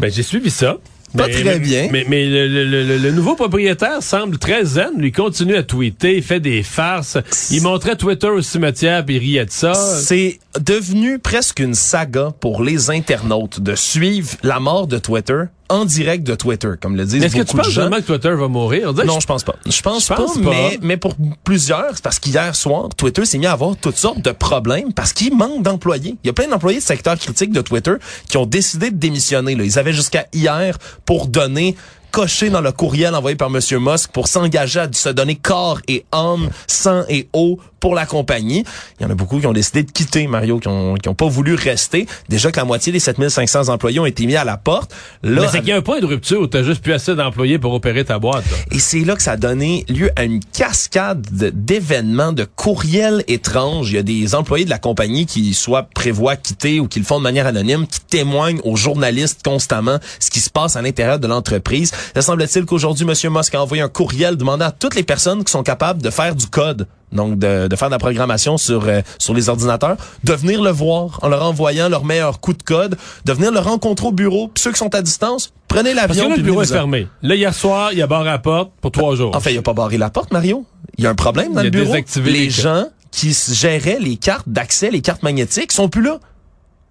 Ben, 0.00 0.10
j'ai 0.10 0.24
suivi 0.24 0.50
ça. 0.50 0.78
Pas 1.16 1.26
Mais- 1.26 1.32
très 1.42 1.58
bien. 1.58 1.88
Mais, 1.92 2.04
mais 2.08 2.24
le, 2.26 2.48
le- 2.48 2.84
le- 2.84 2.96
le 2.98 3.10
nouveau 3.10 3.34
propriétaire 3.34 4.02
semble 4.02 4.38
très 4.38 4.64
zen. 4.64 4.90
Lui 4.96 5.12
continue 5.12 5.56
à 5.56 5.62
tweeter, 5.62 6.16
il 6.16 6.22
fait 6.22 6.40
des 6.40 6.62
farces. 6.62 7.18
Il 7.50 7.62
montrait 7.62 7.96
Twitter 7.96 8.28
au 8.28 8.40
cimetière 8.42 9.04
puis 9.04 9.16
il 9.16 9.18
riait 9.18 9.44
de 9.44 9.50
ça. 9.50 9.74
C'est 9.74 10.38
devenu 10.60 11.18
presque 11.18 11.58
une 11.60 11.74
saga 11.74 12.30
pour 12.40 12.62
les 12.62 12.90
internautes 12.90 13.60
de 13.60 13.74
suivre 13.74 14.30
la 14.42 14.60
mort 14.60 14.86
de 14.86 14.98
Twitter 14.98 15.42
en 15.72 15.84
direct 15.84 16.24
de 16.24 16.34
Twitter, 16.34 16.68
comme 16.80 16.96
le 16.96 17.04
disent 17.04 17.22
Est-ce 17.22 17.34
que 17.34 17.40
tu 17.40 17.46
beaucoup 17.46 17.56
de 17.58 17.62
penses 17.62 17.72
gens. 17.72 17.80
vraiment 17.82 17.96
que 17.96 18.06
Twitter 18.06 18.34
va 18.34 18.48
mourir? 18.48 18.92
Non, 18.92 19.18
je 19.20 19.26
pense 19.26 19.42
pas. 19.42 19.54
Je 19.66 19.80
pense, 19.82 20.06
Je 20.06 20.14
pense 20.14 20.38
pas, 20.38 20.42
pas. 20.44 20.50
Mais, 20.50 20.78
mais 20.82 20.96
pour 20.96 21.14
plusieurs, 21.44 21.90
c'est 21.94 22.02
parce 22.02 22.18
qu'hier 22.18 22.54
soir, 22.54 22.90
Twitter 22.96 23.24
s'est 23.24 23.38
mis 23.38 23.46
à 23.46 23.52
avoir 23.52 23.76
toutes 23.76 23.96
sortes 23.96 24.20
de 24.20 24.30
problèmes 24.30 24.92
parce 24.92 25.12
qu'il 25.12 25.34
manque 25.36 25.62
d'employés. 25.62 26.16
Il 26.22 26.26
y 26.26 26.30
a 26.30 26.32
plein 26.32 26.48
d'employés 26.48 26.78
de 26.78 26.84
secteur 26.84 27.18
critique 27.18 27.52
de 27.52 27.60
Twitter 27.62 27.94
qui 28.28 28.36
ont 28.36 28.46
décidé 28.46 28.90
de 28.90 28.96
démissionner. 28.96 29.54
Là. 29.54 29.64
Ils 29.64 29.78
avaient 29.78 29.92
jusqu'à 29.92 30.26
hier 30.32 30.78
pour 31.06 31.26
donner 31.26 31.76
cocher 32.12 32.50
dans 32.50 32.60
le 32.60 32.70
courriel 32.72 33.14
envoyé 33.14 33.36
par 33.36 33.50
Monsieur 33.50 33.78
Musk 33.80 34.10
pour 34.12 34.28
s'engager 34.28 34.80
à 34.80 34.88
se 34.92 35.08
donner 35.08 35.34
corps 35.34 35.80
et 35.88 36.04
âme, 36.12 36.50
sang 36.66 37.02
et 37.08 37.26
eau 37.32 37.58
pour 37.80 37.94
la 37.96 38.06
compagnie. 38.06 38.64
Il 39.00 39.02
y 39.02 39.06
en 39.06 39.10
a 39.10 39.14
beaucoup 39.14 39.40
qui 39.40 39.46
ont 39.48 39.52
décidé 39.52 39.82
de 39.82 39.90
quitter, 39.90 40.28
Mario, 40.28 40.60
qui 40.60 40.68
ont, 40.68 40.94
qui 40.94 41.08
ont 41.08 41.14
pas 41.16 41.26
voulu 41.26 41.54
rester. 41.54 42.06
Déjà 42.28 42.52
que 42.52 42.56
la 42.58 42.64
moitié 42.64 42.92
des 42.92 43.00
7500 43.00 43.70
employés 43.70 43.98
ont 43.98 44.06
été 44.06 44.24
mis 44.26 44.36
à 44.36 44.44
la 44.44 44.56
porte. 44.56 44.94
Là, 45.24 45.40
Mais 45.42 45.48
c'est 45.48 45.58
qu'il 45.60 45.70
y 45.70 45.72
a 45.72 45.76
un 45.76 45.82
point 45.82 45.98
de 45.98 46.06
rupture 46.06 46.40
où 46.42 46.46
t'as 46.46 46.62
juste 46.62 46.80
plus 46.80 46.92
assez 46.92 47.16
d'employés 47.16 47.58
pour 47.58 47.72
opérer 47.72 48.04
ta 48.04 48.20
boîte. 48.20 48.44
là. 48.50 48.56
et 48.70 48.78
c'est 48.78 49.00
là 49.00 49.16
que 49.16 49.22
ça 49.22 49.32
a 49.32 49.36
donné 49.36 49.84
lieu 49.88 50.10
à 50.14 50.22
une 50.22 50.38
cascade 50.44 51.26
de- 51.32 51.50
d'événements, 51.50 52.32
de 52.32 52.44
courriels 52.44 53.24
étranges. 53.26 53.90
Il 53.90 53.94
y 53.96 53.98
a 53.98 54.02
des 54.04 54.36
employés 54.36 54.64
de 54.64 54.70
la 54.70 54.78
compagnie 54.78 55.26
qui 55.26 55.52
soit 55.54 55.82
prévoient 55.92 56.36
quitter 56.36 56.78
ou 56.78 56.86
qui 56.86 57.00
le 57.00 57.04
font 57.04 57.18
de 57.18 57.24
manière 57.24 57.46
anonyme, 57.48 57.88
qui 57.88 57.98
témoignent 58.00 58.60
aux 58.62 58.76
journalistes 58.76 59.40
constamment 59.44 59.98
ce 60.20 60.30
qui 60.30 60.38
se 60.38 60.50
passe 60.50 60.76
à 60.76 60.82
l'intérieur 60.82 61.18
de 61.18 61.26
l'entreprise. 61.26 61.90
Il 62.16 62.22
semble-t-il 62.22 62.64
qu'aujourd'hui, 62.66 63.06
M. 63.06 63.32
Musk 63.32 63.54
a 63.54 63.62
envoyé 63.62 63.82
un 63.82 63.88
courriel 63.88 64.36
demandant 64.36 64.66
à 64.66 64.70
toutes 64.70 64.94
les 64.94 65.02
personnes 65.02 65.44
qui 65.44 65.52
sont 65.52 65.62
capables 65.62 66.02
de 66.02 66.10
faire 66.10 66.34
du 66.34 66.46
code, 66.46 66.86
donc 67.12 67.38
de, 67.38 67.68
de 67.68 67.76
faire 67.76 67.88
de 67.88 67.92
la 67.94 67.98
programmation 67.98 68.56
sur, 68.58 68.84
euh, 68.86 69.00
sur 69.18 69.34
les 69.34 69.48
ordinateurs, 69.48 69.96
de 70.24 70.32
venir 70.32 70.62
le 70.62 70.70
voir 70.70 71.18
en 71.22 71.28
leur 71.28 71.42
envoyant 71.42 71.88
leur 71.88 72.04
meilleur 72.04 72.40
coup 72.40 72.52
de 72.52 72.62
code, 72.62 72.96
de 73.24 73.32
venir 73.32 73.52
le 73.52 73.58
rencontrer 73.58 74.06
au 74.06 74.12
bureau. 74.12 74.48
Puis 74.48 74.62
ceux 74.62 74.72
qui 74.72 74.78
sont 74.78 74.94
à 74.94 75.02
distance, 75.02 75.52
prenez 75.68 75.94
Parce 75.94 76.06
que 76.08 76.14
l'avion. 76.14 76.28
là, 76.30 76.36
le 76.36 76.42
bureau 76.42 76.62
est 76.62 76.66
fermé. 76.66 77.06
Là, 77.22 77.34
hier 77.34 77.54
soir, 77.54 77.92
il 77.92 77.98
y 77.98 78.02
a 78.02 78.06
barre 78.06 78.22
à 78.22 78.24
la 78.24 78.38
porte 78.38 78.72
pour 78.80 78.90
trois 78.92 79.14
jours. 79.16 79.34
En 79.36 79.40
fait, 79.40 79.52
il 79.52 79.58
a 79.58 79.62
pas 79.62 79.74
barré 79.74 79.98
la 79.98 80.10
porte, 80.10 80.32
Mario. 80.32 80.64
Il 80.98 81.04
y 81.04 81.06
a 81.06 81.10
un 81.10 81.14
problème 81.14 81.52
dans 81.54 81.60
Il 81.60 81.60
a 81.60 81.64
le 81.64 81.70
bureau. 81.70 81.86
désactivé 81.86 82.30
les 82.30 82.38
les 82.44 82.50
gens 82.50 82.84
qui 83.10 83.36
géraient 83.52 83.98
les 84.00 84.16
cartes 84.16 84.48
d'accès, 84.48 84.90
les 84.90 85.02
cartes 85.02 85.22
magnétiques, 85.22 85.72
sont 85.72 85.88
plus 85.90 86.02
là. 86.02 86.18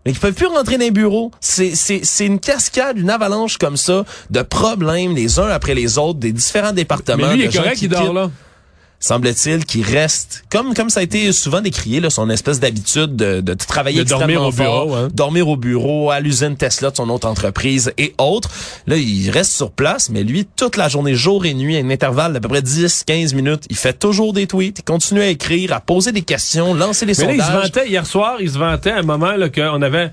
Ils 0.06 0.18
peuvent 0.18 0.34
plus 0.34 0.48
rentrer 0.48 0.78
dans 0.78 0.84
les 0.86 0.92
bureaux. 0.92 1.32
C'est, 1.40 1.76
c'est, 1.76 2.02
c'est 2.04 2.26
une 2.26 2.40
cascade, 2.40 2.98
une 2.98 3.10
avalanche 3.10 3.58
comme 3.58 3.78
ça 3.78 4.04
de 4.30 4.42
problèmes 4.42 5.16
les 5.16 5.40
uns 5.40 5.48
après 5.48 5.76
les 5.76 5.98
autres 5.98 6.20
des 6.20 6.32
différents 6.32 6.72
départements. 6.74 7.28
Mais 7.28 7.36
lui, 7.36 7.44
il 7.44 7.46
est 7.46 7.56
correct, 7.56 7.78
qui 7.78 7.86
il 7.86 7.90
dort 7.90 8.14
là. 8.14 8.32
Semble-t-il 9.02 9.66
qu'il 9.66 9.84
reste, 9.84 10.44
comme 10.52 10.76
comme 10.76 10.92
ça 10.92 11.00
a 11.00 11.04
été 11.04 11.32
souvent 11.32 11.60
décrié, 11.62 12.00
là, 12.00 12.12
son 12.12 12.30
espèce 12.30 12.60
d'habitude 12.60 13.16
de, 13.16 13.42
de 13.42 13.54
travailler 13.56 14.04
De 14.04 14.10
dormir 14.10 14.44
au 14.44 14.52
fort, 14.52 14.86
bureau, 14.86 14.96
hein. 14.96 15.10
dormir 15.12 15.48
au 15.50 15.58
bureau, 15.58 16.12
à 16.12 16.20
l'usine 16.20 16.56
Tesla 16.56 16.92
de 16.92 16.96
son 16.96 17.10
autre 17.10 17.28
entreprise 17.28 17.92
et 17.98 18.14
autres. 18.20 18.52
Là, 18.86 18.98
il 18.98 19.32
reste 19.32 19.54
sur 19.54 19.72
place, 19.72 20.12
mais 20.12 20.24
lui, 20.24 20.46
toute 20.56 20.78
la 20.78 20.88
journée, 20.88 21.16
jour 21.16 21.46
et 21.46 21.56
nuit, 21.56 21.78
à 21.78 21.80
un 21.80 21.90
intervalle 21.90 22.34
d'à 22.34 22.40
peu 22.40 22.48
près 22.48 22.62
10-15 22.62 23.34
minutes, 23.34 23.64
il 23.72 23.76
fait 23.76 23.98
toujours 23.98 24.34
des 24.34 24.46
tweets, 24.46 24.80
il 24.80 24.84
continue 24.84 25.22
à 25.22 25.28
écrire, 25.28 25.74
à 25.74 25.80
poser 25.80 26.12
des 26.12 26.22
questions, 26.22 26.76
lancer 26.76 27.08
des 27.08 27.14
Mais 27.18 27.26
là, 27.26 27.34
il 27.34 27.44
se 27.44 27.52
vantait, 27.52 27.90
hier 27.90 28.06
soir, 28.06 28.36
il 28.40 28.52
se 28.52 28.60
vantait 28.60 28.92
à 28.92 29.00
un 29.00 29.04
moment 29.04 29.32
là, 29.32 29.50
qu'on 29.50 29.82
avait... 29.82 30.12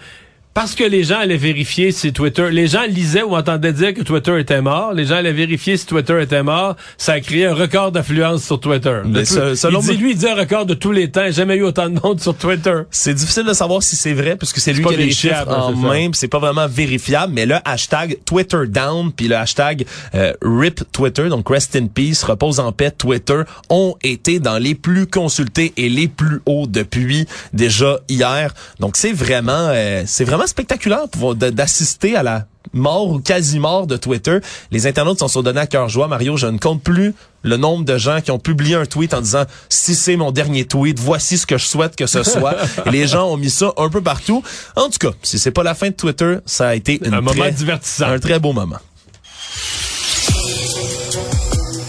Parce 0.55 0.75
que 0.75 0.83
les 0.83 1.05
gens 1.05 1.21
allaient 1.21 1.37
vérifier 1.37 1.93
si 1.93 2.13
Twitter... 2.13 2.51
Les 2.51 2.67
gens 2.67 2.83
lisaient 2.89 3.23
ou 3.23 3.37
entendaient 3.37 3.73
dire 3.73 3.95
que 3.95 4.03
Twitter 4.03 4.41
était 4.41 4.61
mort. 4.61 4.93
Les 4.93 5.05
gens 5.05 5.15
allaient 5.17 5.33
vérifier 5.33 5.77
si 5.77 5.87
Twitter 5.87 6.21
était 6.21 6.43
mort. 6.43 6.75
Ça 6.97 7.13
a 7.13 7.21
créé 7.21 7.47
un 7.47 7.55
record 7.55 7.93
d'affluence 7.93 8.43
sur 8.43 8.59
Twitter. 8.59 9.03
Mais 9.05 9.25
ce- 9.25 9.55
selon 9.55 9.81
il 9.83 9.87
dit, 9.87 9.97
lui, 9.99 10.11
il 10.13 10.17
dit 10.19 10.27
un 10.27 10.35
record 10.35 10.67
de 10.67 10.75
tous 10.75 10.91
les 10.91 11.13
temps. 11.13 11.31
Jamais 11.31 11.55
eu 11.57 11.63
autant 11.63 11.89
de 11.89 12.01
monde 12.01 12.21
sur 12.21 12.37
Twitter. 12.37 12.75
C'est 12.91 13.15
difficile 13.15 13.45
de 13.45 13.53
savoir 13.53 13.85
si 13.85 13.95
c'est 13.95 14.15
vrai 14.15 14.35
puisque 14.37 14.59
c'est 14.59 14.73
lui 14.73 14.85
qui 14.85 14.95
a 14.95 14.97
les 14.97 15.13
chiffres 15.13 15.49
en 15.49 15.73
main, 15.73 16.09
c'est 16.15 16.27
pas 16.27 16.41
vraiment 16.41 16.67
vérifiable, 16.67 17.33
mais 17.35 17.47
le 17.47 17.57
hashtag 17.65 18.19
Twitter 18.25 18.63
down 18.67 19.13
puis 19.13 19.29
le 19.29 19.37
hashtag 19.37 19.87
euh, 20.17 20.33
RIP 20.43 20.81
Twitter, 20.91 21.29
donc 21.29 21.49
Rest 21.49 21.77
in 21.77 21.87
Peace, 21.87 22.25
repose 22.25 22.59
en 22.59 22.73
paix 22.73 22.91
Twitter, 22.91 23.43
ont 23.71 23.95
été 24.03 24.41
dans 24.41 24.59
les 24.59 24.75
plus 24.75 25.07
consultés 25.07 25.73
et 25.77 25.89
les 25.89 26.09
plus 26.09 26.41
hauts 26.47 26.67
depuis 26.67 27.27
déjà 27.53 28.01
hier. 28.09 28.55
Donc 28.81 28.97
c'est 28.97 29.13
vraiment 29.13 29.53
euh, 29.71 30.03
c'est 30.07 30.25
vraiment 30.25 30.47
spectaculaire 30.49 31.05
d'assister 31.53 32.17
à 32.17 32.23
la 32.23 32.47
mort 32.73 33.09
ou 33.11 33.19
quasi-mort 33.21 33.87
de 33.87 33.97
Twitter. 33.97 34.39
Les 34.71 34.87
internautes 34.87 35.21
s'en 35.21 35.29
sont 35.29 35.43
donnés 35.43 35.61
à 35.61 35.67
cœur 35.67 35.89
joie. 35.89 36.09
Mario, 36.09 36.37
je 36.37 36.47
ne 36.47 36.59
compte 36.59 36.83
plus 36.83 37.15
le 37.43 37.57
nombre 37.57 37.85
de 37.85 37.97
gens 37.97 38.21
qui 38.21 38.31
ont 38.31 38.39
publié 38.39 38.75
un 38.75 38.85
tweet 38.85 39.15
en 39.15 39.21
disant 39.21 39.45
si 39.69 39.95
c'est 39.95 40.17
mon 40.17 40.33
dernier 40.33 40.65
tweet, 40.67 40.99
voici 40.99 41.39
ce 41.39 41.47
que 41.47 41.57
je 41.57 41.65
souhaite 41.65 41.97
que 41.97 42.07
ce 42.07 42.23
soit. 42.23 42.57
Et 42.87 42.91
les 42.91 43.07
gens 43.07 43.29
ont 43.29 43.37
mis 43.37 43.51
ça 43.51 43.73
un 43.77 43.89
peu 43.89 44.03
partout. 44.03 44.43
En 44.77 44.91
tout 44.91 44.99
cas, 44.99 45.15
si 45.23 45.39
c'est 45.39 45.51
pas 45.53 45.63
la 45.63 45.75
fin 45.75 45.89
de 45.89 45.95
Twitter, 45.95 46.37
ça 46.47 46.69
a 46.69 46.75
été 46.75 47.01
une 47.05 47.15
Un 47.15 47.21
moment 47.21 47.49
divertissant. 47.51 48.07
un 48.07 48.19
très 48.19 48.39
beau 48.39 48.53
moment. 48.53 48.79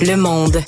Le 0.01 0.15
monde. 0.15 0.63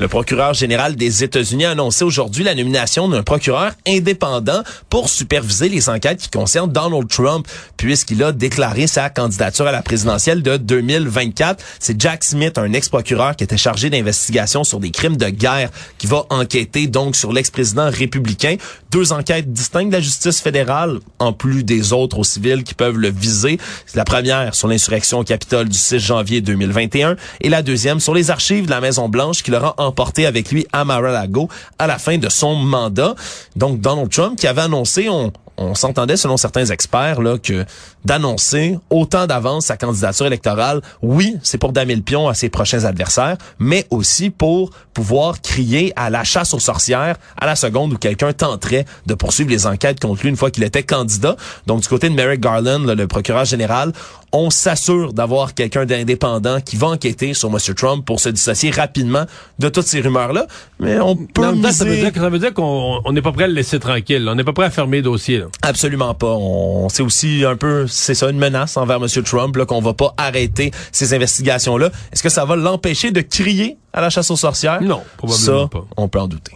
Le 0.00 0.08
procureur 0.08 0.54
général 0.54 0.96
des 0.96 1.24
États-Unis 1.24 1.66
a 1.66 1.72
annoncé 1.72 2.04
aujourd'hui 2.04 2.42
la 2.42 2.54
nomination 2.54 3.06
d'un 3.06 3.22
procureur 3.22 3.72
indépendant 3.86 4.62
pour 4.88 5.10
superviser 5.10 5.68
les 5.68 5.90
enquêtes 5.90 6.22
qui 6.22 6.30
concernent 6.30 6.72
Donald 6.72 7.06
Trump, 7.06 7.46
puisqu'il 7.76 8.22
a 8.22 8.32
déclaré 8.32 8.86
sa 8.86 9.10
candidature 9.10 9.66
à 9.66 9.72
la 9.72 9.82
présidentielle 9.82 10.42
de 10.42 10.56
2024. 10.56 11.62
C'est 11.78 12.00
Jack 12.00 12.24
Smith, 12.24 12.56
un 12.56 12.72
ex-procureur 12.72 13.36
qui 13.36 13.44
était 13.44 13.58
chargé 13.58 13.90
d'investigation 13.90 14.64
sur 14.64 14.80
des 14.80 14.90
crimes 14.90 15.18
de 15.18 15.28
guerre, 15.28 15.68
qui 15.98 16.06
va 16.06 16.24
enquêter 16.30 16.86
donc 16.86 17.14
sur 17.14 17.34
l'ex-président 17.34 17.90
républicain. 17.90 18.56
Deux 18.90 19.12
enquêtes 19.12 19.52
distinctes 19.52 19.90
de 19.90 19.96
la 19.96 20.00
justice 20.00 20.40
fédérale, 20.40 21.00
en 21.18 21.34
plus 21.34 21.62
des 21.62 21.92
autres 21.92 22.18
aux 22.18 22.24
civils 22.24 22.64
qui 22.64 22.72
peuvent 22.72 22.96
le 22.96 23.10
viser. 23.10 23.58
La 23.94 24.04
première 24.04 24.54
sur 24.54 24.66
l'insurrection 24.66 25.18
au 25.18 25.24
Capitole 25.24 25.68
du 25.68 25.76
6 25.76 25.98
janvier 25.98 26.40
2021 26.40 27.16
et 27.42 27.50
la 27.50 27.60
deuxième 27.62 28.00
sur 28.00 28.14
les 28.14 28.30
archives 28.30 28.64
de 28.64 28.70
la 28.70 28.80
Maison-Blanche 28.80 29.42
qui 29.42 29.50
l'aura 29.50 29.74
emporté 29.90 30.24
avec 30.24 30.50
lui 30.50 30.66
à 30.72 30.84
Mar-a-Lago 30.84 31.48
à 31.78 31.86
la 31.86 31.98
fin 31.98 32.16
de 32.16 32.28
son 32.28 32.54
mandat. 32.54 33.14
Donc 33.56 33.80
Donald 33.80 34.10
Trump 34.10 34.38
qui 34.38 34.46
avait 34.46 34.62
annoncé, 34.62 35.08
on, 35.08 35.32
on 35.56 35.74
s'entendait 35.74 36.16
selon 36.16 36.36
certains 36.36 36.66
experts 36.66 37.20
là 37.20 37.38
que 37.38 37.64
d'annoncer 38.04 38.78
autant 38.90 39.26
d'avance 39.26 39.66
sa 39.66 39.76
candidature 39.76 40.26
électorale, 40.26 40.80
oui, 41.02 41.36
c'est 41.42 41.58
pour 41.58 41.72
damer 41.72 41.96
le 41.96 42.02
pion 42.02 42.28
à 42.28 42.34
ses 42.34 42.48
prochains 42.48 42.84
adversaires, 42.84 43.36
mais 43.58 43.86
aussi 43.90 44.30
pour 44.30 44.70
pouvoir 44.94 45.40
crier 45.40 45.92
à 45.96 46.10
la 46.10 46.24
chasse 46.24 46.54
aux 46.54 46.58
sorcières 46.58 47.16
à 47.36 47.46
la 47.46 47.56
seconde 47.56 47.92
où 47.92 47.96
quelqu'un 47.96 48.32
tenterait 48.32 48.84
de 49.06 49.14
poursuivre 49.14 49.50
les 49.50 49.66
enquêtes 49.66 50.00
contre 50.00 50.22
lui 50.22 50.28
une 50.28 50.36
fois 50.36 50.50
qu'il 50.50 50.64
était 50.64 50.82
candidat. 50.82 51.36
Donc 51.66 51.82
du 51.82 51.88
côté 51.88 52.08
de 52.08 52.14
Merrick 52.14 52.40
Garland, 52.40 52.80
le 52.80 53.06
procureur 53.06 53.44
général, 53.44 53.92
on 54.32 54.50
s'assure 54.50 55.12
d'avoir 55.12 55.54
quelqu'un 55.54 55.84
d'indépendant 55.86 56.60
qui 56.60 56.76
va 56.76 56.88
enquêter 56.88 57.34
sur 57.34 57.48
M. 57.48 57.58
Trump 57.74 58.04
pour 58.04 58.20
se 58.20 58.28
dissocier 58.28 58.70
rapidement 58.70 59.24
de 59.58 59.68
toutes 59.68 59.86
ces 59.86 60.00
rumeurs-là. 60.00 60.46
Mais 60.78 61.00
on 61.00 61.16
peut 61.16 61.42
temps, 61.42 61.72
ça 61.72 61.84
veut 61.84 61.96
dire, 61.96 62.10
ça 62.14 62.28
veut 62.28 62.38
dire 62.38 62.54
qu'on 62.54 63.00
on 63.04 63.12
n'est 63.12 63.22
pas 63.22 63.32
prêt 63.32 63.44
à 63.44 63.48
le 63.48 63.54
laisser 63.54 63.80
tranquille. 63.80 64.26
On 64.28 64.34
n'est 64.34 64.44
pas 64.44 64.52
prêt 64.52 64.66
à 64.66 64.70
fermer 64.70 64.98
le 64.98 65.02
dossier. 65.04 65.38
là. 65.38 65.46
Absolument 65.62 66.14
pas. 66.14 66.34
On, 66.38 66.88
c'est 66.88 67.02
aussi 67.02 67.44
un 67.44 67.56
peu, 67.56 67.86
c'est 67.90 68.14
ça, 68.14 68.30
une 68.30 68.38
menace 68.38 68.76
envers 68.76 68.96
M. 68.96 69.06
Trump, 69.24 69.56
qu'on 69.64 69.80
va 69.80 69.94
pas 69.94 70.14
arrêter 70.16 70.70
ces 70.92 71.14
investigations-là. 71.14 71.90
Est-ce 72.12 72.22
que 72.22 72.28
ça 72.28 72.44
va 72.44 72.56
l'empêcher 72.56 73.10
de 73.10 73.20
crier 73.20 73.76
à 73.92 74.00
la 74.00 74.10
chasse 74.10 74.30
aux 74.30 74.36
sorcières? 74.36 74.80
Non, 74.82 75.02
probablement 75.16 75.62
ça, 75.62 75.68
pas. 75.68 75.84
on 75.96 76.08
peut 76.08 76.20
en 76.20 76.28
douter. 76.28 76.52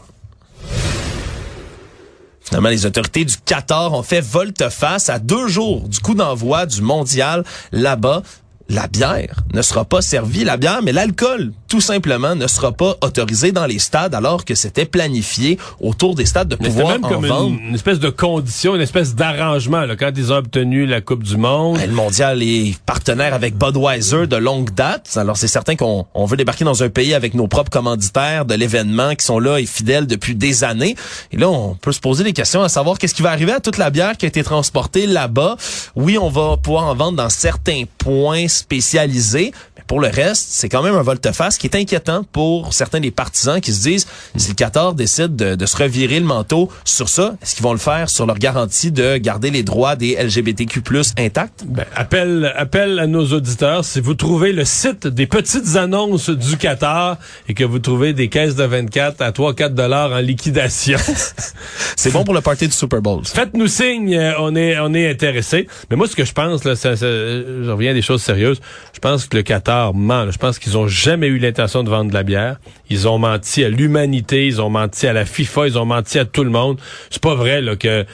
Finalement, 2.40 2.68
les 2.68 2.86
autorités 2.86 3.24
du 3.24 3.36
Qatar 3.44 3.92
ont 3.94 4.02
fait 4.02 4.20
volte-face 4.20 5.08
à 5.08 5.18
deux 5.18 5.48
jours 5.48 5.88
du 5.88 5.98
coup 5.98 6.14
d'envoi 6.14 6.66
du 6.66 6.82
mondial 6.82 7.42
là-bas 7.72 8.22
la 8.68 8.86
bière 8.86 9.36
ne 9.52 9.62
sera 9.62 9.84
pas 9.84 10.00
servie, 10.00 10.44
la 10.44 10.56
bière, 10.56 10.80
mais 10.82 10.92
l'alcool, 10.92 11.52
tout 11.74 11.80
simplement, 11.80 12.36
ne 12.36 12.46
sera 12.46 12.70
pas 12.70 12.94
autorisé 13.02 13.50
dans 13.50 13.66
les 13.66 13.80
stades 13.80 14.14
alors 14.14 14.44
que 14.44 14.54
c'était 14.54 14.84
planifié 14.84 15.58
autour 15.80 16.14
des 16.14 16.24
stades 16.24 16.46
de 16.46 16.56
Mais 16.60 16.68
pouvoir 16.68 16.90
même 16.92 17.04
en 17.04 17.08
comme 17.08 17.26
vendre. 17.26 17.48
une, 17.48 17.70
une 17.70 17.74
espèce 17.74 17.98
de 17.98 18.10
condition, 18.10 18.76
une 18.76 18.80
espèce 18.80 19.16
d'arrangement 19.16 19.80
là, 19.80 19.96
quand 19.96 20.12
ils 20.16 20.32
ont 20.32 20.36
obtenu 20.36 20.86
la 20.86 21.00
Coupe 21.00 21.24
du 21.24 21.36
Monde. 21.36 21.78
Ben, 21.78 21.90
Le 21.90 21.96
mondial 21.96 22.44
est 22.44 22.78
partenaire 22.86 23.34
avec 23.34 23.56
Budweiser 23.58 24.28
de 24.28 24.36
longue 24.36 24.72
date. 24.72 25.10
Alors 25.16 25.36
c'est 25.36 25.48
certain 25.48 25.74
qu'on 25.74 26.06
on 26.14 26.26
veut 26.26 26.36
débarquer 26.36 26.64
dans 26.64 26.84
un 26.84 26.90
pays 26.90 27.12
avec 27.12 27.34
nos 27.34 27.48
propres 27.48 27.70
commanditaires 27.70 28.44
de 28.44 28.54
l'événement 28.54 29.16
qui 29.16 29.24
sont 29.26 29.40
là 29.40 29.58
et 29.58 29.66
fidèles 29.66 30.06
depuis 30.06 30.36
des 30.36 30.62
années. 30.62 30.94
Et 31.32 31.38
là, 31.38 31.48
on 31.50 31.74
peut 31.74 31.90
se 31.90 31.98
poser 31.98 32.22
des 32.22 32.32
questions 32.34 32.62
à 32.62 32.68
savoir 32.68 32.98
qu'est-ce 32.98 33.14
qui 33.16 33.22
va 33.22 33.30
arriver 33.32 33.50
à 33.50 33.58
toute 33.58 33.78
la 33.78 33.90
bière 33.90 34.16
qui 34.16 34.26
a 34.26 34.28
été 34.28 34.44
transportée 34.44 35.08
là-bas. 35.08 35.56
Oui, 35.96 36.18
on 36.18 36.28
va 36.30 36.56
pouvoir 36.56 36.84
en 36.84 36.94
vendre 36.94 37.16
dans 37.16 37.30
certains 37.30 37.82
points 37.98 38.46
spécialisés. 38.46 39.50
Mais 39.76 39.82
pour 39.88 39.98
le 39.98 40.06
reste, 40.06 40.46
c'est 40.50 40.68
quand 40.68 40.84
même 40.84 40.94
un 40.94 41.02
volte-face 41.02 41.58
qui 41.58 41.63
est 41.66 41.74
inquiétant 41.76 42.24
pour 42.32 42.72
certains 42.74 43.00
des 43.00 43.10
partisans 43.10 43.60
qui 43.60 43.72
se 43.72 43.82
disent 43.82 44.06
si 44.36 44.48
le 44.50 44.54
Qatar 44.54 44.94
décide 44.94 45.36
de, 45.36 45.54
de 45.54 45.66
se 45.66 45.76
revirer 45.76 46.18
le 46.20 46.26
manteau 46.26 46.70
sur 46.84 47.08
ça, 47.08 47.36
est-ce 47.42 47.54
qu'ils 47.54 47.64
vont 47.64 47.72
le 47.72 47.78
faire 47.78 48.08
sur 48.10 48.26
leur 48.26 48.38
garantie 48.38 48.90
de 48.92 49.16
garder 49.16 49.50
les 49.50 49.62
droits 49.62 49.96
des 49.96 50.16
LGBTQ+ 50.16 50.80
intacts? 51.18 51.64
Ben, 51.66 51.84
appel, 51.94 52.52
appel 52.56 52.98
à 52.98 53.06
nos 53.06 53.26
auditeurs, 53.32 53.84
si 53.84 54.00
vous 54.00 54.14
trouvez 54.14 54.52
le 54.52 54.64
site 54.64 55.06
des 55.06 55.26
petites 55.26 55.76
annonces 55.76 56.30
du 56.30 56.56
Qatar 56.56 57.16
et 57.48 57.54
que 57.54 57.64
vous 57.64 57.78
trouvez 57.78 58.12
des 58.12 58.28
caisses 58.28 58.54
de 58.56 58.64
24 58.64 59.20
à 59.22 59.30
3-4 59.30 59.74
dollars 59.74 60.12
en 60.12 60.18
liquidation, 60.18 60.98
C'est 61.96 62.12
bon 62.12 62.24
pour 62.24 62.34
le 62.34 62.40
party 62.40 62.66
du 62.66 62.72
Super 62.74 63.00
Bowl. 63.00 63.22
faites-nous 63.24 63.68
signe, 63.68 64.14
euh, 64.14 64.32
on 64.38 64.54
est 64.56 64.78
on 64.78 64.92
est 64.94 65.08
intéressé. 65.10 65.68
Mais 65.90 65.96
moi, 65.96 66.06
ce 66.08 66.16
que 66.16 66.24
je 66.24 66.32
pense, 66.32 66.64
là, 66.64 66.76
ça, 66.76 66.96
ça- 66.96 67.06
je 67.06 67.70
reviens 67.70 67.90
à 67.92 67.94
des 67.94 68.02
choses 68.02 68.22
sérieuses. 68.22 68.60
Je 68.92 68.98
pense 69.00 69.26
que 69.26 69.36
le 69.36 69.42
Qatar 69.42 69.94
ment. 69.94 70.24
là. 70.24 70.30
Je 70.30 70.38
pense 70.38 70.58
qu'ils 70.58 70.76
ont 70.76 70.86
jamais 70.88 71.26
eu 71.28 71.38
l'intention 71.56 71.84
de 71.84 71.90
vendre 71.90 72.10
de 72.10 72.14
la 72.14 72.22
bière. 72.24 72.56
Ils 72.90 73.06
ont 73.08 73.18
menti 73.18 73.64
à 73.64 73.68
l'humanité, 73.68 74.46
ils 74.46 74.60
ont 74.60 74.70
menti 74.70 75.06
à 75.06 75.12
la 75.12 75.24
FIFA, 75.24 75.68
ils 75.68 75.78
ont 75.78 75.84
menti 75.86 76.18
à 76.18 76.24
tout 76.24 76.44
le 76.44 76.50
monde. 76.50 76.78
C'est 77.10 77.22
pas 77.22 77.34
vrai 77.34 77.60
là 77.60 77.76
que 77.76 78.04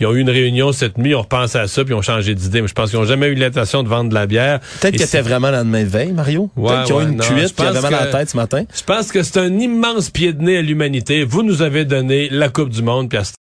ils 0.00 0.06
ont 0.06 0.12
eu 0.12 0.18
une 0.20 0.28
réunion 0.30 0.72
cette 0.72 0.98
nuit, 0.98 1.14
on 1.14 1.20
repense 1.22 1.54
à 1.54 1.68
ça, 1.68 1.84
puis 1.84 1.94
ils 1.94 1.96
ont 1.96 2.02
changé 2.02 2.34
d'idée. 2.34 2.60
Mais 2.62 2.66
je 2.68 2.72
pense 2.74 2.90
qu'ils 2.90 2.98
ont 2.98 3.04
jamais 3.04 3.28
eu 3.28 3.34
l'intention 3.36 3.84
de 3.84 3.88
vendre 3.88 4.10
de 4.10 4.14
la 4.14 4.26
bière. 4.26 4.58
Peut-être 4.80 4.98
c'est- 4.98 5.06
c'était 5.06 5.22
vraiment 5.22 5.50
le 5.50 5.56
lendemain 5.58 5.82
de 5.84 5.88
veille, 5.88 6.10
Mario. 6.12 6.50
Ouais, 6.56 6.68
Peut-être 6.72 6.84
qu'ils 6.86 6.94
ont 6.94 6.98
ouais, 6.98 7.04
eu 7.04 7.08
une 7.10 7.16
non, 7.16 7.24
cuite 7.24 7.54
puis 7.56 7.64
à 7.66 7.72
la 7.90 8.06
tête 8.06 8.28
ce 8.30 8.36
matin. 8.36 8.64
Je 8.74 8.82
pense 8.82 9.12
que 9.12 9.22
c'est 9.22 9.38
un 9.38 9.56
immense 9.56 10.10
pied 10.10 10.32
de 10.32 10.42
nez 10.42 10.56
à 10.58 10.62
l'humanité. 10.62 11.22
Vous 11.22 11.44
nous 11.44 11.62
avez 11.62 11.84
donné 11.84 12.28
la 12.30 12.48
Coupe 12.48 12.70
du 12.70 12.82
Monde, 12.82 13.08
puis 13.08 13.18
à 13.18 13.24